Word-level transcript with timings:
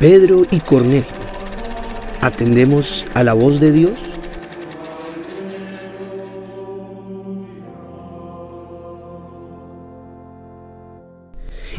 Pedro 0.00 0.46
y 0.50 0.60
Cornelio. 0.60 1.04
¿Atendemos 2.22 3.04
a 3.12 3.22
la 3.22 3.34
voz 3.34 3.60
de 3.60 3.70
Dios? 3.70 3.92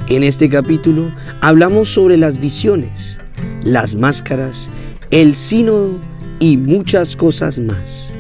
En 0.08 0.22
este 0.22 0.52
capítulo 0.52 1.12
hablamos 1.42 1.90
sobre 1.90 2.16
las 2.16 2.40
visiones, 2.40 3.18
las 3.64 3.96
máscaras, 3.96 4.70
el 5.10 5.36
sínodo 5.36 5.98
y 6.40 6.58
muchas 6.58 7.16
cosas 7.16 7.58
más. 7.58 8.14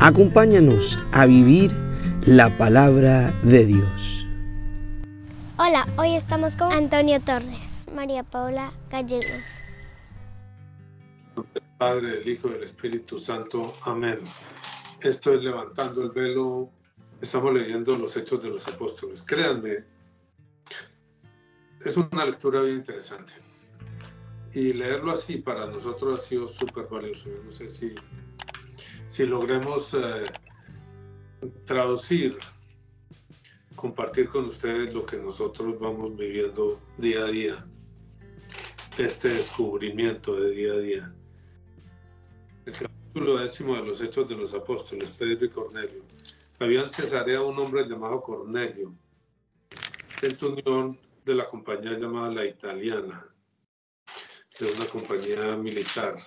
Acompáñanos 0.00 0.98
a 1.12 1.26
vivir 1.26 1.70
la 2.24 2.56
palabra 2.56 3.30
de 3.42 3.66
Dios. 3.66 4.26
Hola, 5.58 5.86
hoy 5.98 6.14
estamos 6.14 6.56
con 6.56 6.72
Antonio 6.72 7.20
Torres. 7.20 7.71
María 7.92 8.22
Paula 8.22 8.72
Gallegos. 8.90 9.44
El 11.54 11.62
Padre, 11.78 12.22
el 12.22 12.28
Hijo 12.28 12.48
y 12.50 12.54
el 12.54 12.62
Espíritu 12.62 13.18
Santo. 13.18 13.74
Amén. 13.82 14.20
Esto 15.00 15.34
es 15.34 15.42
Levantando 15.42 16.02
el 16.02 16.10
Velo. 16.10 16.70
Estamos 17.20 17.54
leyendo 17.54 17.96
los 17.96 18.16
Hechos 18.16 18.42
de 18.42 18.50
los 18.50 18.66
Apóstoles. 18.66 19.22
Créanme, 19.22 19.84
es 21.84 21.96
una 21.96 22.24
lectura 22.24 22.62
bien 22.62 22.76
interesante. 22.76 23.32
Y 24.54 24.72
leerlo 24.72 25.12
así 25.12 25.36
para 25.36 25.66
nosotros 25.66 26.20
ha 26.20 26.22
sido 26.22 26.48
súper 26.48 26.86
valioso. 26.86 27.30
Yo 27.30 27.42
no 27.44 27.52
sé 27.52 27.68
si, 27.68 27.94
si 29.06 29.26
logremos 29.26 29.94
eh, 29.94 30.24
traducir, 31.64 32.38
compartir 33.76 34.28
con 34.28 34.46
ustedes 34.46 34.92
lo 34.92 35.06
que 35.06 35.16
nosotros 35.16 35.78
vamos 35.78 36.16
viviendo 36.16 36.80
día 36.98 37.20
a 37.20 37.26
día 37.26 37.66
este 38.98 39.30
descubrimiento 39.30 40.38
de 40.38 40.50
día 40.50 40.72
a 40.72 40.78
día. 40.78 41.14
El 42.66 42.72
capítulo 42.74 43.38
décimo 43.38 43.74
de 43.76 43.82
los 43.84 44.00
Hechos 44.02 44.28
de 44.28 44.36
los 44.36 44.52
Apóstoles, 44.52 45.08
Pedro 45.18 45.46
y 45.46 45.48
Cornelio. 45.48 46.02
Había 46.58 46.80
en 46.80 46.90
Cesarea 46.90 47.40
un 47.40 47.58
hombre 47.58 47.88
llamado 47.88 48.22
Cornelio, 48.22 48.94
el 50.20 50.38
unión 50.44 50.98
de 51.24 51.34
la 51.34 51.48
compañía 51.48 51.98
llamada 51.98 52.30
La 52.30 52.44
Italiana, 52.44 53.26
de 54.60 54.72
una 54.72 54.86
compañía 54.86 55.56
militar, 55.56 56.18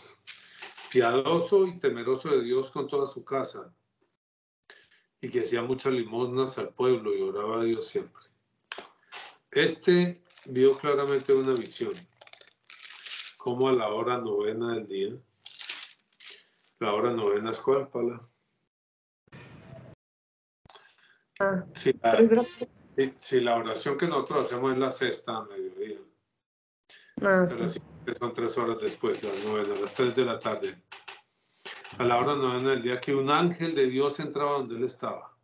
piadoso 0.92 1.68
y 1.68 1.80
temeroso 1.80 2.30
de 2.30 2.42
Dios 2.42 2.72
con 2.72 2.88
toda 2.88 3.06
su 3.06 3.24
casa, 3.24 3.72
y 5.22 5.30
que 5.30 5.42
hacía 5.42 5.62
muchas 5.62 5.94
limosnas 5.94 6.58
al 6.58 6.70
pueblo 6.70 7.16
y 7.16 7.22
oraba 7.22 7.62
a 7.62 7.64
Dios 7.64 7.88
siempre. 7.88 8.24
Este 9.52 10.22
vio 10.48 10.72
claramente 10.72 11.34
una 11.34 11.54
visión 11.54 11.94
como 13.46 13.70
a 13.70 13.74
la 13.74 13.90
hora 13.90 14.18
novena 14.18 14.74
del 14.74 14.88
día. 14.88 15.16
La 16.80 16.94
hora 16.94 17.12
novena 17.12 17.52
es 17.52 17.60
cuál, 17.60 17.88
Paula? 17.90 18.28
Ah, 21.40 21.64
si, 21.76 21.94
la, 23.42 23.56
oración 23.56 24.00
que 24.00 24.08
nosotros 24.08 24.46
hacemos 24.46 24.74
es 24.74 24.80
la 24.80 24.92
sexta 24.92 25.38
a 25.38 25.46
mediodía. 25.46 26.00
Ah, 27.22 27.46
Pero 27.48 27.70
sí. 27.70 27.80
son 28.18 28.34
tres 28.34 28.58
horas 28.58 28.80
después, 28.82 29.22
la 29.22 29.52
novena, 29.52 29.80
las 29.80 29.94
tres 29.94 30.16
de 30.16 30.26
la 30.26 30.40
tarde. 30.40 30.82
A 32.00 32.04
la 32.04 32.18
hora 32.18 32.36
novena 32.36 32.72
del 32.72 32.82
día 32.82 33.00
que 33.00 33.14
un 33.14 33.30
ángel 33.30 33.76
de 33.76 33.86
Dios 33.86 34.20
entraba 34.20 34.54
donde 34.54 34.78
él 34.78 34.86
estaba. 34.86 35.38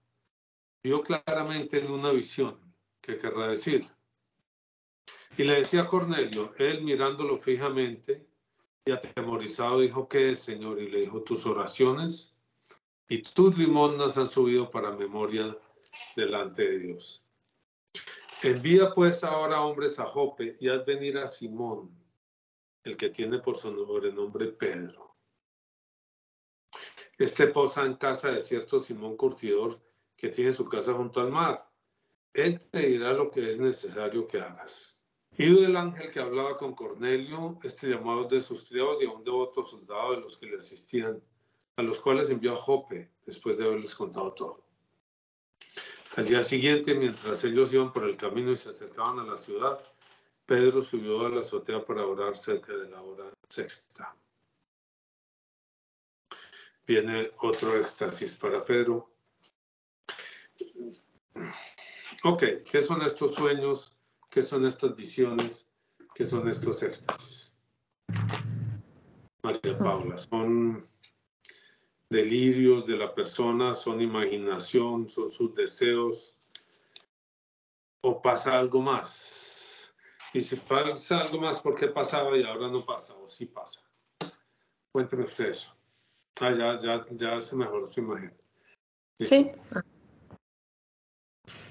Vio 0.81 1.03
claramente 1.03 1.77
en 1.77 1.91
una 1.91 2.09
visión, 2.09 2.59
que 2.99 3.15
querrá 3.15 3.49
decir, 3.49 3.85
y 5.37 5.43
le 5.43 5.55
decía 5.55 5.83
a 5.83 5.87
Cornelio, 5.87 6.53
él 6.57 6.83
mirándolo 6.83 7.37
fijamente 7.37 8.27
y 8.85 8.91
atemorizado 8.91 9.79
dijo, 9.79 10.07
¿qué 10.07 10.31
es, 10.31 10.39
Señor? 10.39 10.81
Y 10.81 10.89
le 10.89 11.01
dijo, 11.01 11.21
tus 11.21 11.45
oraciones 11.45 12.35
y 13.07 13.21
tus 13.21 13.57
limonas 13.57 14.17
han 14.17 14.27
subido 14.27 14.69
para 14.69 14.91
memoria 14.91 15.57
delante 16.15 16.67
de 16.67 16.79
Dios. 16.79 17.25
Envía 18.43 18.91
pues 18.93 19.23
ahora 19.23 19.61
hombres 19.61 19.99
a 19.99 20.05
Jope 20.05 20.57
y 20.59 20.69
haz 20.69 20.85
venir 20.85 21.17
a 21.17 21.27
Simón, 21.27 21.91
el 22.83 22.97
que 22.97 23.09
tiene 23.09 23.39
por 23.39 23.57
su 23.57 23.71
nombre 23.71 24.11
nombre 24.11 24.47
Pedro. 24.47 25.15
Este 27.17 27.47
posa 27.47 27.85
en 27.85 27.95
casa 27.95 28.31
de 28.31 28.41
cierto 28.41 28.79
Simón 28.79 29.15
Curtidor 29.15 29.79
que 30.17 30.29
tiene 30.29 30.51
su 30.51 30.67
casa 30.67 30.93
junto 30.93 31.19
al 31.19 31.29
mar. 31.29 31.69
Él 32.33 32.59
te 32.69 32.79
dirá 32.87 33.13
lo 33.13 33.29
que 33.29 33.47
es 33.49 33.59
necesario 33.59 34.25
que 34.25 34.39
hagas. 34.39 35.00
Ido 35.41 35.65
el 35.65 35.75
ángel 35.75 36.11
que 36.11 36.19
hablaba 36.19 36.55
con 36.55 36.75
Cornelio, 36.75 37.57
este 37.63 37.87
llamado 37.87 38.25
de 38.25 38.39
sus 38.39 38.65
criados 38.65 39.01
y 39.01 39.05
a 39.05 39.09
un 39.09 39.23
devoto 39.23 39.63
soldado 39.63 40.11
de 40.11 40.21
los 40.21 40.37
que 40.37 40.45
le 40.45 40.57
asistían, 40.57 41.19
a 41.77 41.81
los 41.81 41.99
cuales 41.99 42.29
envió 42.29 42.53
a 42.53 42.55
Jope 42.55 43.09
después 43.25 43.57
de 43.57 43.65
haberles 43.65 43.95
contado 43.95 44.33
todo. 44.33 44.63
Al 46.15 46.27
día 46.27 46.43
siguiente, 46.43 46.93
mientras 46.93 47.43
ellos 47.43 47.73
iban 47.73 47.91
por 47.91 48.07
el 48.07 48.17
camino 48.17 48.51
y 48.51 48.55
se 48.55 48.69
acercaban 48.69 49.17
a 49.17 49.23
la 49.23 49.35
ciudad, 49.35 49.83
Pedro 50.45 50.83
subió 50.83 51.25
a 51.25 51.29
la 51.29 51.41
azotea 51.41 51.83
para 51.83 52.05
orar 52.05 52.37
cerca 52.37 52.73
de 52.77 52.87
la 52.87 53.01
hora 53.01 53.33
sexta. 53.49 54.15
Viene 56.85 57.31
otro 57.39 57.75
éxtasis 57.75 58.37
para 58.37 58.63
Pedro. 58.63 59.09
Ok, 62.25 62.43
¿qué 62.69 62.81
son 62.83 63.01
estos 63.01 63.33
sueños? 63.33 63.97
¿Qué 64.31 64.41
son 64.41 64.65
estas 64.65 64.95
visiones? 64.95 65.69
¿Qué 66.15 66.23
son 66.23 66.47
estos 66.47 66.81
éxtasis? 66.83 67.53
María 69.43 69.77
Paula, 69.77 70.17
son 70.17 70.87
delirios 72.09 72.85
de 72.87 72.95
la 72.95 73.13
persona, 73.13 73.73
son 73.73 73.99
imaginación, 73.99 75.09
son 75.09 75.29
sus 75.29 75.53
deseos, 75.53 76.37
o 77.99 78.21
pasa 78.21 78.57
algo 78.57 78.81
más. 78.81 79.93
Y 80.33 80.39
si 80.39 80.55
pasa 80.55 81.19
algo 81.19 81.41
más, 81.41 81.59
¿por 81.59 81.75
qué 81.75 81.87
pasaba 81.87 82.37
y 82.37 82.43
ahora 82.43 82.69
no 82.69 82.85
pasa? 82.85 83.13
¿O 83.17 83.27
sí 83.27 83.47
pasa? 83.47 83.81
Cuénteme 84.93 85.25
usted 85.25 85.49
eso. 85.49 85.75
Ah, 86.39 86.53
ya, 86.53 86.79
ya, 86.79 87.05
ya 87.11 87.41
se 87.41 87.57
mejoró 87.57 87.85
su 87.85 87.99
imagen. 87.99 88.33
Sí. 89.19 89.51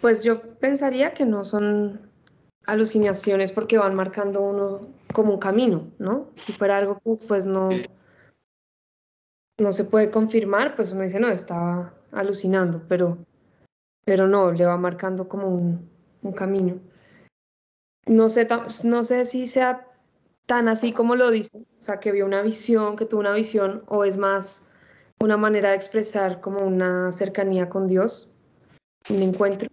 Pues 0.03 0.22
yo 0.22 0.59
pensaría 0.59 1.15
que 1.15 1.25
no 1.25 1.42
son 1.42 2.09
alucinaciones 2.70 3.53
porque 3.53 3.78
van 3.78 3.94
marcando 3.94 4.41
uno 4.41 4.81
como 5.12 5.32
un 5.32 5.41
camino, 5.41 5.91
¿no? 5.98 6.28
Si 6.34 6.53
fuera 6.53 6.78
algo 6.78 7.00
que 7.00 7.10
después 7.10 7.47
no, 7.47 7.69
no 9.58 9.72
se 9.72 9.84
puede 9.84 10.10
confirmar, 10.10 10.76
pues 10.76 10.92
uno 10.92 11.03
dice, 11.03 11.20
no, 11.20 11.28
estaba 11.28 11.94
alucinando, 12.12 12.82
pero, 12.88 13.19
pero 14.04 14.28
no, 14.28 14.53
le 14.53 14.64
va 14.66 14.76
marcando 14.76 15.28
como 15.28 15.48
un, 15.48 15.91
un 16.22 16.32
camino. 16.32 16.78
No 18.06 18.28
sé, 18.28 18.47
no 18.84 19.04
sé 19.04 19.25
si 19.25 19.47
sea 19.47 19.86
tan 20.47 20.69
así 20.69 20.92
como 20.92 21.14
lo 21.14 21.30
dice, 21.30 21.59
o 21.59 21.82
sea, 21.82 22.00
que 22.00 22.12
vio 22.12 22.26
una 22.26 22.42
visión, 22.42 22.97
que 22.97 23.06
tuvo 23.06 23.20
una 23.20 23.32
visión, 23.32 23.84
o 23.86 24.04
es 24.04 24.16
más 24.16 24.72
una 25.20 25.36
manera 25.36 25.70
de 25.70 25.76
expresar 25.76 26.41
como 26.41 26.60
una 26.60 27.12
cercanía 27.12 27.69
con 27.69 27.86
Dios, 27.86 28.34
un 29.10 29.22
encuentro. 29.22 29.69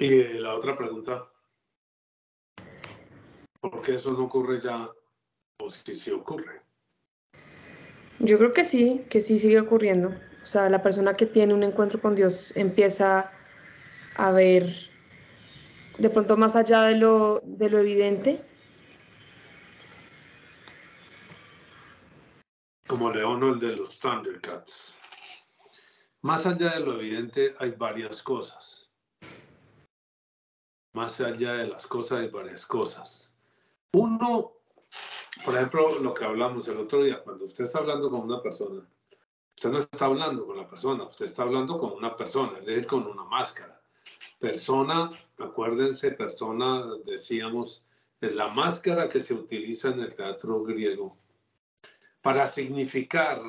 Y 0.00 0.22
la 0.38 0.54
otra 0.54 0.78
pregunta, 0.78 1.30
¿por 3.60 3.82
qué 3.82 3.96
eso 3.96 4.12
no 4.12 4.24
ocurre 4.24 4.58
ya 4.58 4.88
o 5.58 5.68
si 5.68 5.94
sí 5.94 6.10
ocurre? 6.10 6.62
Yo 8.18 8.38
creo 8.38 8.54
que 8.54 8.64
sí, 8.64 9.04
que 9.10 9.20
sí 9.20 9.38
sigue 9.38 9.60
ocurriendo. 9.60 10.08
O 10.42 10.46
sea, 10.46 10.70
la 10.70 10.82
persona 10.82 11.12
que 11.12 11.26
tiene 11.26 11.52
un 11.52 11.62
encuentro 11.64 12.00
con 12.00 12.14
Dios 12.14 12.56
empieza 12.56 13.30
a 14.16 14.30
ver 14.32 14.74
de 15.98 16.08
pronto 16.08 16.38
más 16.38 16.56
allá 16.56 16.84
de 16.84 16.96
lo, 16.96 17.42
de 17.44 17.68
lo 17.68 17.78
evidente. 17.78 18.42
Como 22.86 23.12
León 23.12 23.42
el 23.42 23.60
de 23.60 23.76
los 23.76 23.98
Thundercats. 23.98 24.98
Más 26.22 26.46
allá 26.46 26.70
de 26.70 26.80
lo 26.80 26.94
evidente 26.94 27.54
hay 27.58 27.72
varias 27.72 28.22
cosas 28.22 28.79
más 30.92 31.20
allá 31.20 31.54
de 31.54 31.68
las 31.68 31.86
cosas 31.86 32.18
hay 32.18 32.28
varias 32.28 32.66
cosas. 32.66 33.34
Uno, 33.92 34.52
por 35.44 35.54
ejemplo, 35.54 35.98
lo 36.00 36.14
que 36.14 36.24
hablamos 36.24 36.68
el 36.68 36.78
otro 36.78 37.02
día, 37.02 37.22
cuando 37.22 37.46
usted 37.46 37.64
está 37.64 37.78
hablando 37.78 38.10
con 38.10 38.22
una 38.22 38.42
persona, 38.42 38.86
usted 39.56 39.70
no 39.70 39.78
está 39.78 40.06
hablando 40.06 40.46
con 40.46 40.56
la 40.56 40.68
persona, 40.68 41.04
usted 41.04 41.26
está 41.26 41.42
hablando 41.42 41.78
con 41.78 41.92
una 41.92 42.16
persona, 42.16 42.58
es 42.58 42.66
decir, 42.66 42.86
con 42.86 43.06
una 43.06 43.24
máscara. 43.24 43.80
Persona, 44.38 45.10
acuérdense, 45.38 46.12
persona, 46.12 46.86
decíamos, 47.04 47.86
es 48.20 48.34
la 48.34 48.48
máscara 48.48 49.08
que 49.08 49.20
se 49.20 49.34
utiliza 49.34 49.88
en 49.88 50.00
el 50.00 50.14
teatro 50.14 50.62
griego 50.62 51.16
para 52.22 52.46
significar 52.46 53.40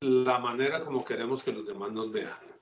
la 0.00 0.38
manera 0.38 0.80
como 0.80 1.04
queremos 1.04 1.42
que 1.42 1.52
los 1.52 1.66
demás 1.66 1.92
nos 1.92 2.10
vean. 2.12 2.53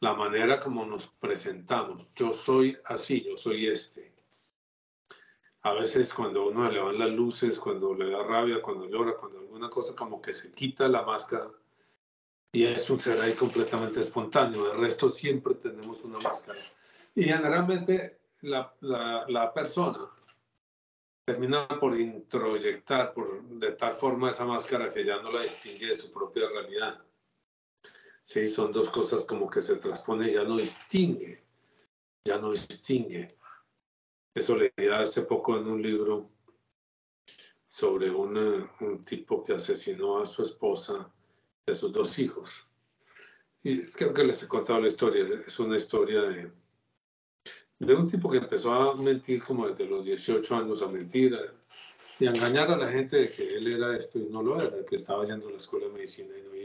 La 0.00 0.14
manera 0.14 0.60
como 0.60 0.84
nos 0.86 1.06
presentamos. 1.06 2.12
Yo 2.14 2.32
soy 2.32 2.76
así, 2.84 3.22
yo 3.24 3.36
soy 3.36 3.68
este. 3.68 4.12
A 5.62 5.72
veces 5.72 6.14
cuando 6.14 6.46
uno 6.46 6.70
le 6.70 6.80
van 6.80 6.98
las 6.98 7.10
luces, 7.10 7.58
cuando 7.58 7.94
le 7.94 8.10
da 8.10 8.22
rabia, 8.22 8.62
cuando 8.62 8.86
llora, 8.86 9.14
cuando 9.14 9.40
alguna 9.40 9.68
cosa 9.68 9.94
como 9.94 10.22
que 10.22 10.32
se 10.32 10.52
quita 10.52 10.88
la 10.88 11.02
máscara 11.02 11.50
y 12.52 12.64
es 12.64 12.88
un 12.88 13.00
ser 13.00 13.20
ahí 13.20 13.34
completamente 13.34 14.00
espontáneo. 14.00 14.72
El 14.72 14.80
resto 14.80 15.08
siempre 15.08 15.54
tenemos 15.54 16.04
una 16.04 16.18
máscara. 16.20 16.60
Y 17.14 17.24
generalmente 17.24 18.18
la, 18.40 18.72
la 18.80 19.52
persona 19.52 20.08
termina 21.28 21.68
por 21.68 21.98
introyectar 22.00 23.12
por, 23.12 23.42
de 23.42 23.72
tal 23.72 23.94
forma 23.94 24.30
esa 24.30 24.46
máscara 24.46 24.90
que 24.90 25.04
ya 25.04 25.20
no 25.20 25.30
la 25.30 25.42
distingue 25.42 25.88
de 25.88 25.94
su 25.94 26.10
propia 26.10 26.48
realidad. 26.48 27.02
Sí, 28.28 28.46
son 28.46 28.72
dos 28.72 28.90
cosas 28.90 29.24
como 29.24 29.48
que 29.48 29.62
se 29.62 29.76
transpone, 29.76 30.30
ya 30.30 30.44
no 30.44 30.58
distingue, 30.58 31.42
ya 32.26 32.36
no 32.36 32.50
distingue. 32.50 33.34
Eso 34.34 34.54
leí 34.54 34.88
hace 34.92 35.22
poco 35.22 35.56
en 35.56 35.66
un 35.66 35.80
libro 35.80 36.28
sobre 37.66 38.10
un 38.10 39.00
tipo 39.00 39.42
que 39.42 39.54
asesinó 39.54 40.20
a 40.20 40.26
su 40.26 40.42
esposa 40.42 41.10
y 41.66 41.72
a 41.72 41.74
sus 41.74 41.90
dos 41.90 42.18
hijos. 42.18 42.68
Y 43.62 43.80
creo 43.92 44.12
que 44.12 44.24
les 44.24 44.42
he 44.42 44.46
contado 44.46 44.80
la 44.80 44.88
historia, 44.88 45.42
es 45.46 45.58
una 45.58 45.76
historia 45.76 46.20
de, 46.20 46.52
de 47.78 47.94
un 47.94 48.06
tipo 48.06 48.30
que 48.30 48.36
empezó 48.36 48.74
a 48.74 48.94
mentir 48.96 49.42
como 49.42 49.66
desde 49.66 49.86
los 49.86 50.04
18 50.04 50.54
años, 50.54 50.82
a 50.82 50.88
mentir 50.88 51.34
y 52.20 52.26
a 52.26 52.30
engañar 52.30 52.70
a 52.72 52.76
la 52.76 52.88
gente 52.88 53.16
de 53.16 53.30
que 53.30 53.56
él 53.56 53.68
era 53.68 53.96
esto 53.96 54.18
y 54.18 54.26
no 54.26 54.42
lo 54.42 54.60
era, 54.60 54.84
que 54.84 54.96
estaba 54.96 55.24
yendo 55.24 55.48
a 55.48 55.52
la 55.52 55.56
escuela 55.56 55.86
de 55.86 55.92
medicina 55.94 56.36
y 56.36 56.42
no 56.42 56.57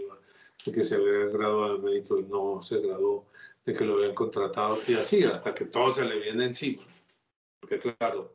que 0.71 0.83
se 0.83 0.95
había 0.95 1.27
graduado 1.27 1.77
de 1.77 1.83
médico 1.83 2.17
y 2.17 2.23
no 2.23 2.61
se 2.61 2.79
graduó, 2.79 3.27
de 3.65 3.73
que 3.73 3.85
lo 3.85 3.95
habían 3.95 4.15
contratado 4.15 4.77
y 4.87 4.93
así, 4.93 5.23
hasta 5.23 5.53
que 5.53 5.65
todo 5.65 5.91
se 5.91 6.05
le 6.05 6.19
viene 6.19 6.45
encima. 6.45 6.83
Porque 7.59 7.79
claro, 7.79 8.33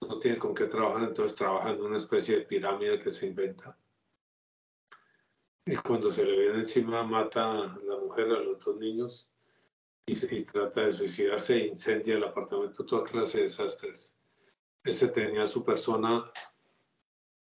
no 0.00 0.18
tiene 0.18 0.38
con 0.38 0.54
qué 0.54 0.66
trabajar, 0.66 1.04
entonces 1.04 1.36
trabaja 1.36 1.70
en 1.70 1.80
una 1.80 1.96
especie 1.96 2.36
de 2.36 2.42
pirámide 2.42 3.00
que 3.00 3.10
se 3.10 3.26
inventa. 3.26 3.76
Y 5.64 5.76
cuando 5.76 6.10
se 6.10 6.24
le 6.24 6.38
viene 6.38 6.58
encima, 6.58 7.02
mata 7.02 7.50
a 7.50 7.78
la 7.84 7.96
mujer, 7.98 8.26
a 8.26 8.40
los 8.40 8.64
dos 8.64 8.76
niños 8.76 9.32
y, 10.06 10.36
y 10.36 10.42
trata 10.44 10.82
de 10.82 10.92
suicidarse 10.92 11.56
e 11.56 11.66
incendia 11.66 12.14
el 12.14 12.24
apartamento, 12.24 12.84
toda 12.84 13.04
clase 13.04 13.38
de 13.38 13.44
desastres. 13.44 14.20
Ese 14.84 15.08
tenía 15.08 15.44
su 15.46 15.64
persona 15.64 16.30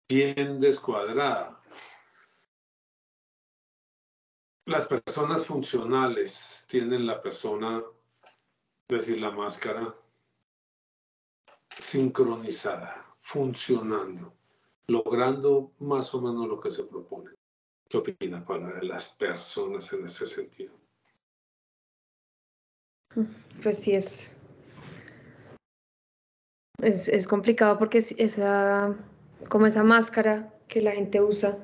bien 0.10 0.60
descuadrada 0.60 1.61
las 4.72 4.88
personas 4.88 5.46
funcionales 5.46 6.66
tienen 6.70 7.06
la 7.06 7.22
persona, 7.22 7.84
es 8.88 8.98
decir, 8.98 9.20
la 9.20 9.32
máscara 9.32 9.94
sincronizada, 11.70 13.06
funcionando, 13.18 14.34
logrando 14.88 15.74
más 15.80 16.14
o 16.16 16.22
menos 16.22 16.48
lo 16.48 16.60
que 16.60 16.72
se 16.72 16.86
propone. 16.86 17.32
¿Qué 17.90 17.98
opina 17.98 18.46
para 18.46 18.82
las 18.82 19.10
personas 19.10 19.92
en 19.92 20.06
ese 20.06 20.26
sentido? 20.26 20.74
Pues 23.62 23.80
sí 23.80 23.94
es, 23.94 24.38
es, 26.82 27.10
es 27.10 27.28
complicado 27.28 27.78
porque 27.78 27.98
esa, 27.98 28.96
como 29.50 29.68
esa 29.68 29.84
máscara 29.84 30.58
que 30.70 30.82
la 30.82 30.92
gente 30.92 31.22
usa, 31.22 31.58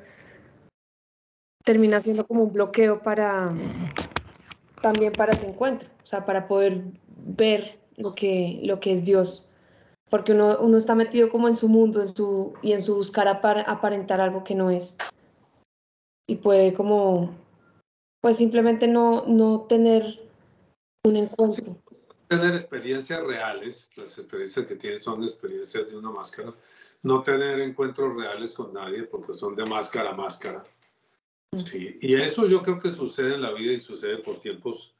termina 1.67 2.01
siendo 2.01 2.25
como 2.25 2.43
un 2.43 2.53
bloqueo 2.53 3.03
para 3.03 3.49
también 4.81 5.11
para 5.11 5.33
ese 5.33 5.47
encuentro, 5.47 5.89
o 6.01 6.07
sea, 6.07 6.25
para 6.25 6.47
poder 6.47 6.81
ver 7.07 7.77
lo 7.97 8.15
que, 8.15 8.61
lo 8.63 8.79
que 8.79 8.93
es 8.93 9.03
Dios, 9.03 9.51
porque 10.09 10.31
uno, 10.31 10.59
uno 10.61 10.77
está 10.77 10.95
metido 10.95 11.29
como 11.29 11.49
en 11.49 11.57
su 11.57 11.67
mundo 11.67 12.01
en 12.01 12.07
su, 12.07 12.53
y 12.61 12.71
en 12.71 12.81
su 12.81 12.95
buscar 12.95 13.27
aparentar 13.27 14.21
algo 14.21 14.45
que 14.45 14.55
no 14.55 14.69
es. 14.69 14.95
Y 16.25 16.37
puede 16.37 16.73
como, 16.73 17.35
pues 18.21 18.37
simplemente 18.37 18.87
no, 18.87 19.25
no 19.27 19.65
tener 19.67 20.25
un 21.03 21.17
encuentro. 21.17 21.75
tener 22.29 22.53
experiencias 22.53 23.21
reales, 23.25 23.89
las 23.97 24.17
experiencias 24.17 24.65
que 24.65 24.75
tiene 24.77 24.99
son 25.01 25.21
experiencias 25.21 25.89
de 25.89 25.97
una 25.97 26.11
máscara, 26.11 26.53
no 27.03 27.23
tener 27.23 27.59
encuentros 27.59 28.15
reales 28.15 28.53
con 28.53 28.73
nadie 28.73 29.03
porque 29.03 29.33
son 29.33 29.53
de 29.57 29.65
máscara 29.65 30.11
a 30.11 30.15
máscara 30.15 30.63
Sí, 31.55 31.97
y 32.01 32.15
eso 32.15 32.45
yo 32.45 32.61
creo 32.61 32.79
que 32.79 32.91
sucede 32.91 33.35
en 33.35 33.41
la 33.41 33.53
vida 33.53 33.73
y 33.73 33.79
sucede 33.79 34.17
por 34.17 34.39
tiempos 34.39 34.95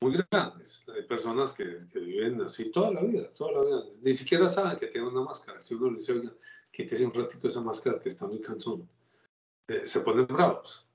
muy 0.00 0.22
grandes. 0.30 0.84
Hay 0.94 1.02
personas 1.02 1.52
que, 1.52 1.78
viven 1.94 2.42
así 2.42 2.70
toda 2.70 2.90
la 2.90 3.02
vida, 3.02 3.32
toda 3.32 3.52
la 3.52 3.62
vida. 3.62 3.84
Ni 4.02 4.12
siquiera 4.12 4.48
saben 4.48 4.78
que 4.78 4.88
tienen 4.88 5.10
una 5.10 5.22
máscara. 5.22 5.60
Si 5.60 5.74
uno 5.74 5.90
le 5.90 5.98
dice, 5.98 6.12
oiga, 6.12 6.32
quítese 6.70 7.06
un 7.06 7.14
ratito 7.14 7.48
esa 7.48 7.62
máscara 7.62 8.00
que 8.00 8.08
está 8.08 8.26
muy 8.26 8.40
cansón, 8.40 8.88
eh, 9.68 9.86
se 9.86 10.00
ponen 10.00 10.26
bravos. 10.26 10.86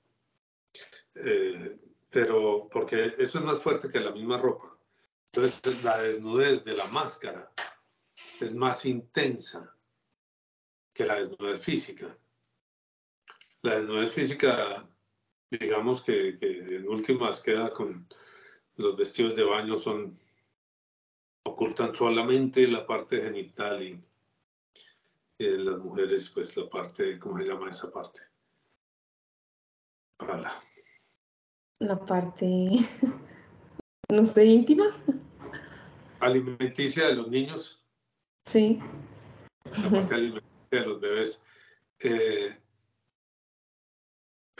Eh, 1.14 1.76
pero 2.10 2.68
porque 2.70 3.14
eso 3.18 3.38
es 3.38 3.44
más 3.44 3.58
fuerte 3.58 3.88
que 3.88 4.00
la 4.00 4.12
misma 4.12 4.36
ropa. 4.36 4.76
Entonces 5.32 5.82
la 5.82 6.02
desnudez 6.02 6.64
de 6.64 6.76
la 6.76 6.86
máscara 6.86 7.50
es 8.40 8.54
más 8.54 8.84
intensa 8.84 9.74
que 10.92 11.06
la 11.06 11.16
desnudez 11.16 11.60
física. 11.60 12.16
La 13.62 13.76
desnudez 13.76 14.12
física 14.12 14.88
digamos 15.50 16.02
que, 16.04 16.38
en 16.40 16.88
últimas 16.88 17.42
queda 17.42 17.72
con 17.72 18.06
los 18.76 18.96
vestidos 18.96 19.34
de 19.34 19.44
baño 19.44 19.76
son 19.76 20.18
ocultan 21.44 21.94
solamente 21.94 22.68
la 22.68 22.86
parte 22.86 23.20
genital 23.22 23.82
y 23.82 24.00
las 25.38 25.78
mujeres 25.78 26.30
pues 26.30 26.56
la 26.56 26.68
parte, 26.68 27.18
¿cómo 27.18 27.38
se 27.38 27.46
llama 27.46 27.70
esa 27.70 27.90
parte? 27.90 28.20
Para 30.18 30.60
la 31.80 31.98
parte, 32.04 32.46
no 34.12 34.26
sé, 34.26 34.44
íntima. 34.44 34.94
Alimenticia 36.20 37.06
de 37.06 37.14
los 37.14 37.28
niños. 37.28 37.82
Sí. 38.44 38.78
La 39.64 39.90
parte 39.90 40.14
alimenticia 40.14 40.68
de 40.70 40.86
los 40.86 41.00
bebés. 41.00 41.42
Eh, 42.00 42.59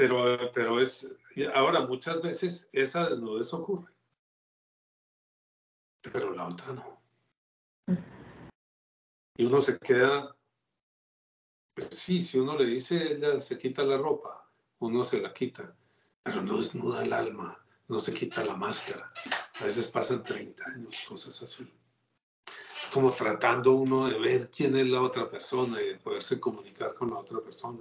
pero, 0.01 0.51
pero 0.55 0.81
es, 0.81 1.13
ahora 1.53 1.83
muchas 1.83 2.23
veces 2.23 2.71
esa 2.73 3.11
desnudez 3.11 3.53
ocurre, 3.53 3.93
pero 6.01 6.33
la 6.33 6.49
otra 6.49 6.73
no. 6.73 6.99
Y 9.37 9.45
uno 9.45 9.61
se 9.61 9.79
queda, 9.79 10.35
pues 11.75 11.89
sí, 11.91 12.23
si 12.23 12.39
uno 12.39 12.57
le 12.57 12.65
dice, 12.65 13.13
ella 13.13 13.39
se 13.39 13.59
quita 13.59 13.83
la 13.83 13.99
ropa, 13.99 14.51
uno 14.79 15.05
se 15.05 15.21
la 15.21 15.35
quita, 15.35 15.77
pero 16.23 16.41
no 16.41 16.57
desnuda 16.57 17.03
el 17.03 17.13
alma, 17.13 17.63
no 17.89 17.99
se 17.99 18.15
quita 18.15 18.43
la 18.43 18.57
máscara. 18.57 19.13
A 19.61 19.65
veces 19.65 19.89
pasan 19.89 20.23
30 20.23 20.65
años, 20.65 21.05
cosas 21.07 21.43
así. 21.43 21.71
Como 22.91 23.13
tratando 23.13 23.73
uno 23.73 24.09
de 24.09 24.19
ver 24.19 24.51
quién 24.51 24.79
es 24.79 24.87
la 24.87 25.03
otra 25.03 25.31
persona 25.31 25.83
y 25.83 25.89
de 25.89 25.97
poderse 25.97 26.41
comunicar 26.41 26.95
con 26.95 27.11
la 27.11 27.19
otra 27.19 27.41
persona. 27.41 27.81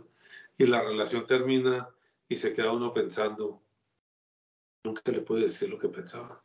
Y 0.58 0.66
la 0.68 0.82
relación 0.82 1.26
termina 1.26 1.90
y 2.30 2.36
se 2.36 2.54
queda 2.54 2.72
uno 2.72 2.94
pensando, 2.94 3.62
nunca 4.84 5.12
le 5.12 5.22
puede 5.22 5.44
decir 5.44 5.68
lo 5.68 5.80
que 5.80 5.90
pensaba. 5.90 6.44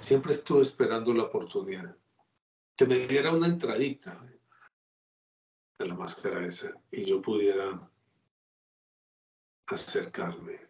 Siempre 0.00 0.32
estuve 0.32 0.62
esperando 0.62 1.14
la 1.14 1.22
oportunidad, 1.22 1.96
que 2.76 2.86
me 2.86 3.06
diera 3.06 3.32
una 3.32 3.46
entradita 3.46 4.20
de 5.78 5.86
la 5.86 5.94
máscara 5.94 6.44
esa 6.44 6.72
y 6.90 7.04
yo 7.04 7.22
pudiera 7.22 7.88
acercarme, 9.68 10.68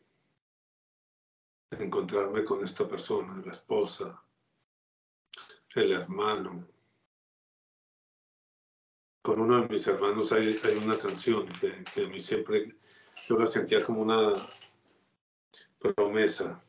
encontrarme 1.71 2.45
con 2.45 2.63
esta 2.63 2.87
persona, 2.87 3.43
la 3.43 3.53
esposa, 3.53 4.23
el 5.75 5.93
hermano. 5.93 6.61
Con 9.23 9.41
uno 9.41 9.63
de 9.63 9.69
mis 9.69 9.87
hermanos 9.87 10.31
hay, 10.33 10.57
hay 10.63 10.77
una 10.85 10.99
canción 10.99 11.49
que, 11.49 11.83
que 11.95 12.05
a 12.05 12.09
mí 12.09 12.21
siempre 12.21 12.77
yo 13.25 13.39
la 13.39 13.47
sentía 13.47 13.85
como 13.85 14.03
una 14.03 14.33
promesa, 15.79 16.63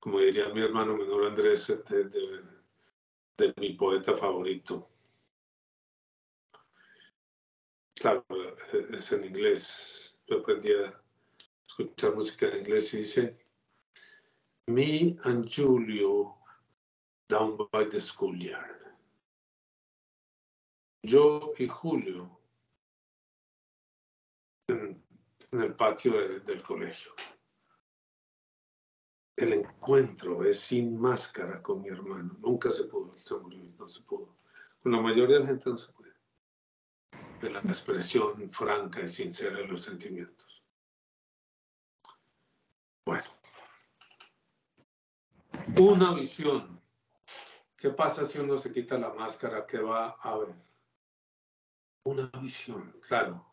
como 0.00 0.20
diría 0.20 0.48
mi 0.48 0.62
hermano 0.62 0.96
menor 0.96 1.26
Andrés, 1.26 1.66
de, 1.86 3.54
mi 3.56 3.74
poeta 3.74 4.16
favorito. 4.16 4.88
Claro, 7.94 8.24
es 8.92 9.12
en 9.12 9.24
inglés. 9.24 10.20
Yo 10.26 10.38
aprendí 10.38 10.72
a 10.72 11.00
escuchar 11.66 12.14
música 12.14 12.46
en 12.46 12.58
inglés 12.58 12.94
y 12.94 12.98
dice, 12.98 13.36
Me 14.66 15.16
and 15.24 15.48
Julio 15.54 16.36
down 17.28 17.56
by 17.70 17.88
the 17.88 18.00
schoolyard. 18.00 18.76
Yo 21.02 21.52
y 21.58 21.68
Julio 21.68 22.37
en, 24.68 25.02
el 25.52 25.74
patio 25.74 26.12
del 26.40 26.62
colegio. 26.62 27.12
el 29.36 29.52
encuentro 29.52 30.44
es 30.44 30.60
sin 30.60 30.98
máscara 30.98 31.62
con 31.62 31.80
mi 31.80 31.88
hermano. 31.88 32.36
Nunca 32.40 32.70
se 32.70 32.84
pudo, 32.84 33.14
no 33.78 33.88
se 33.88 34.02
pudo. 34.02 34.36
Con 34.82 34.92
la 34.92 35.00
mayoría 35.00 35.36
de 35.36 35.40
la 35.40 35.46
gente 35.46 35.70
no 35.70 35.76
se 35.76 35.92
puede. 35.92 36.12
De 37.40 37.50
la 37.50 37.60
expresión 37.60 38.50
franca 38.50 39.00
y 39.00 39.08
sincera 39.08 39.58
de 39.58 39.68
los 39.68 39.82
sentimientos. 39.82 40.62
Bueno. 43.06 43.24
Una 45.80 46.12
visión. 46.14 46.82
¿Qué 47.76 47.90
pasa 47.90 48.24
si 48.24 48.40
uno 48.40 48.58
se 48.58 48.72
quita 48.72 48.98
la 48.98 49.14
máscara? 49.14 49.64
¿Qué 49.64 49.78
va 49.78 50.10
a 50.20 50.36
ver? 50.38 50.54
Una 52.04 52.26
visión, 52.40 52.92
claro. 53.00 53.47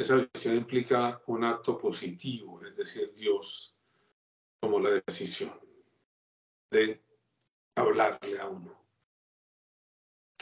Esa 0.00 0.16
visión 0.16 0.56
implica 0.56 1.20
un 1.26 1.44
acto 1.44 1.76
positivo, 1.76 2.64
es 2.64 2.74
decir, 2.74 3.12
Dios 3.12 3.76
tomó 4.58 4.80
la 4.80 4.98
decisión 5.06 5.52
de 6.70 7.04
hablarle 7.74 8.38
a 8.38 8.48
uno, 8.48 8.82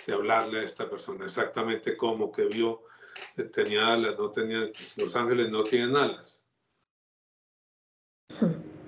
de 0.07 0.15
hablarle 0.15 0.61
a 0.61 0.63
esta 0.63 0.89
persona, 0.89 1.25
exactamente 1.25 1.97
como 1.97 2.31
que 2.31 2.45
vio, 2.45 2.85
eh, 3.37 3.43
tenía 3.47 3.95
alas, 3.95 4.17
no 4.17 4.31
tenía, 4.31 4.61
pues, 4.67 4.97
los 4.97 5.17
ángeles 5.17 5.51
no 5.51 5.65
tienen 5.65 5.97
alas. 5.97 6.47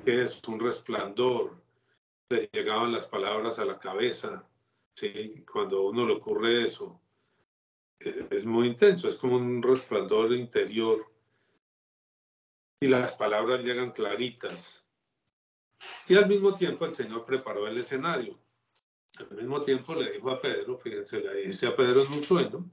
Que 0.05 0.23
es 0.23 0.41
un 0.47 0.61
resplandor, 0.61 1.61
le 2.29 2.49
llegaban 2.53 2.93
las 2.93 3.07
palabras 3.07 3.59
a 3.59 3.65
la 3.65 3.81
cabeza, 3.81 4.49
¿sí? 4.95 5.45
cuando 5.53 5.79
a 5.79 5.91
uno 5.91 6.07
le 6.07 6.13
ocurre 6.13 6.63
eso, 6.63 7.01
es 8.01 8.47
muy 8.47 8.69
intenso, 8.69 9.09
es 9.09 9.17
como 9.17 9.37
un 9.37 9.63
resplandor 9.63 10.33
interior 10.33 11.07
y 12.81 12.89
las 12.89 13.15
palabras 13.15 13.63
llegan 13.63 13.93
claritas. 13.93 14.83
Y 16.09 16.17
al 16.17 16.27
mismo 16.27 16.55
tiempo 16.55 16.87
el 16.87 16.95
Señor 16.95 17.27
preparó 17.27 17.67
el 17.67 17.77
escenario. 17.79 18.39
Al 19.19 19.31
mismo 19.37 19.61
tiempo 19.61 19.95
le 19.95 20.11
dijo 20.11 20.31
a 20.31 20.41
Pedro, 20.41 20.79
fíjense, 20.79 21.21
le 21.21 21.47
dice 21.47 21.67
a 21.67 21.77
Pedro 21.77 22.03
en 22.03 22.13
un 22.13 22.23
sueño, 22.23 22.71